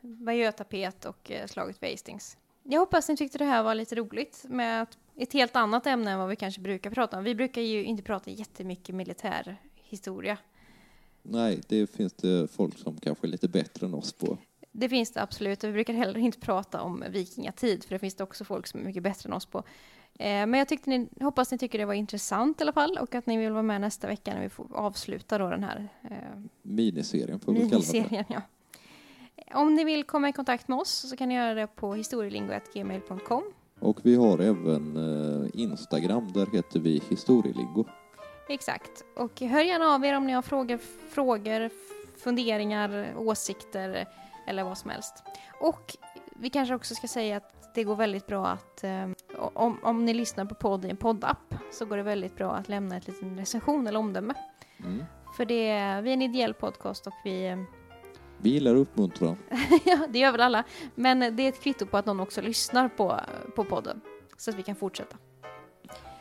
Bayeux-tapet 0.00 1.04
och 1.04 1.30
eh, 1.30 1.46
slaget 1.46 1.82
vid 1.82 1.90
Hastings. 1.90 2.36
Jag 2.62 2.80
hoppas 2.80 3.08
ni 3.08 3.16
tyckte 3.16 3.38
det 3.38 3.44
här 3.44 3.62
var 3.62 3.74
lite 3.74 3.94
roligt 3.94 4.44
med 4.48 4.82
ett- 4.82 4.98
ett 5.16 5.32
helt 5.32 5.56
annat 5.56 5.86
ämne 5.86 6.10
än 6.10 6.18
vad 6.18 6.28
vi 6.28 6.36
kanske 6.36 6.60
brukar 6.60 6.90
prata 6.90 7.18
om. 7.18 7.24
Vi 7.24 7.34
brukar 7.34 7.62
ju 7.62 7.84
inte 7.84 8.02
prata 8.02 8.30
jättemycket 8.30 8.94
militär 8.94 9.56
historia. 9.74 10.38
Nej, 11.22 11.60
det 11.68 11.86
finns 11.86 12.12
det 12.12 12.50
folk 12.50 12.78
som 12.78 12.96
kanske 12.96 13.26
är 13.26 13.28
lite 13.28 13.48
bättre 13.48 13.86
än 13.86 13.94
oss 13.94 14.12
på. 14.12 14.38
Det 14.72 14.88
finns 14.88 15.12
det 15.12 15.22
absolut 15.22 15.64
och 15.64 15.68
vi 15.68 15.72
brukar 15.72 15.94
heller 15.94 16.18
inte 16.20 16.38
prata 16.38 16.82
om 16.82 17.04
vikingatid 17.10 17.84
för 17.84 17.94
det 17.94 17.98
finns 17.98 18.14
det 18.14 18.24
också 18.24 18.44
folk 18.44 18.66
som 18.66 18.80
är 18.80 18.84
mycket 18.84 19.02
bättre 19.02 19.28
än 19.28 19.32
oss 19.32 19.46
på. 19.46 19.58
Eh, 19.58 19.66
Men 20.46 20.54
jag 20.54 20.68
tyckte 20.68 20.90
ni, 20.90 21.08
hoppas 21.20 21.50
ni 21.52 21.58
tycker 21.58 21.78
det 21.78 21.84
var 21.84 21.94
intressant 21.94 22.60
i 22.60 22.64
alla 22.64 22.72
fall 22.72 22.98
och 23.00 23.14
att 23.14 23.26
ni 23.26 23.36
vill 23.36 23.52
vara 23.52 23.62
med 23.62 23.80
nästa 23.80 24.06
vecka 24.06 24.34
när 24.34 24.40
vi 24.42 24.48
får 24.48 24.66
avsluta 24.76 25.38
då 25.38 25.48
den 25.50 25.64
här 25.64 25.88
eh, 26.10 26.16
Miniserien 26.62 27.40
får 27.40 27.52
vi 27.52 27.70
kalla 27.70 28.08
det. 28.08 28.24
Ja. 28.28 28.42
Om 29.52 29.74
ni 29.74 29.84
vill 29.84 30.04
komma 30.04 30.28
i 30.28 30.32
kontakt 30.32 30.68
med 30.68 30.78
oss 30.78 30.90
så 30.90 31.16
kan 31.16 31.28
ni 31.28 31.34
göra 31.34 31.54
det 31.54 31.66
på 31.66 31.94
historielingo.gmail.com. 31.94 33.42
Och 33.82 33.98
vi 34.02 34.16
har 34.16 34.38
även 34.38 34.96
eh, 34.96 35.50
Instagram, 35.54 36.32
där 36.32 36.46
heter 36.52 36.80
vi 36.80 37.02
Historielingo. 37.08 37.84
Exakt. 38.48 39.04
Och 39.16 39.40
hör 39.40 39.62
gärna 39.62 39.86
av 39.86 40.04
er 40.04 40.16
om 40.16 40.26
ni 40.26 40.32
har 40.32 40.42
frågor, 40.42 40.78
frågor, 41.10 41.70
funderingar, 42.16 43.14
åsikter 43.16 44.06
eller 44.46 44.64
vad 44.64 44.78
som 44.78 44.90
helst. 44.90 45.22
Och 45.60 45.96
vi 46.36 46.50
kanske 46.50 46.74
också 46.74 46.94
ska 46.94 47.08
säga 47.08 47.36
att 47.36 47.74
det 47.74 47.84
går 47.84 47.96
väldigt 47.96 48.26
bra 48.26 48.46
att 48.46 48.84
eh, 48.84 49.08
om, 49.36 49.78
om 49.82 50.04
ni 50.04 50.14
lyssnar 50.14 50.44
på 50.44 50.54
podd 50.54 50.84
i 50.84 50.90
en 50.90 50.96
poddapp 50.96 51.54
så 51.72 51.84
går 51.84 51.96
det 51.96 52.02
väldigt 52.02 52.36
bra 52.36 52.52
att 52.52 52.68
lämna 52.68 52.96
ett 52.96 53.08
liten 53.08 53.36
recension 53.38 53.86
eller 53.86 53.98
omdöme. 53.98 54.34
Mm. 54.78 55.04
För 55.36 55.44
det, 55.44 56.00
vi 56.02 56.10
är 56.10 56.14
en 56.14 56.22
ideell 56.22 56.54
podcast 56.54 57.06
och 57.06 57.14
vi 57.24 57.46
eh, 57.46 57.56
Vi 58.42 58.50
gillar 58.50 58.74
uppmuntran. 58.74 59.36
ja, 59.84 60.06
det 60.08 60.18
gör 60.18 60.32
väl 60.32 60.40
alla. 60.40 60.64
Men 60.94 61.36
det 61.36 61.42
är 61.42 61.48
ett 61.48 61.60
kvitto 61.60 61.86
på 61.86 61.96
att 61.96 62.06
någon 62.06 62.20
också 62.20 62.40
lyssnar 62.40 62.88
på, 62.88 63.20
på 63.56 63.64
podden. 63.64 64.00
Så 64.36 64.50
att 64.50 64.56
vi 64.56 64.62
kan 64.62 64.76
fortsätta. 64.76 65.16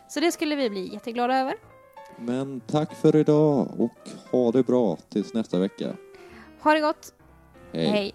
Så 0.09 0.19
det 0.19 0.31
skulle 0.31 0.55
vi 0.55 0.69
bli 0.69 0.93
jätteglada 0.93 1.39
över. 1.39 1.55
Men 2.19 2.59
tack 2.59 2.95
för 2.95 3.15
idag 3.15 3.67
och 3.79 4.09
ha 4.31 4.51
det 4.51 4.63
bra 4.63 4.97
tills 5.09 5.33
nästa 5.33 5.59
vecka. 5.59 5.95
Ha 6.59 6.73
det 6.73 6.79
gott. 6.79 7.13
Hej. 7.71 7.87
Hej. 7.87 8.13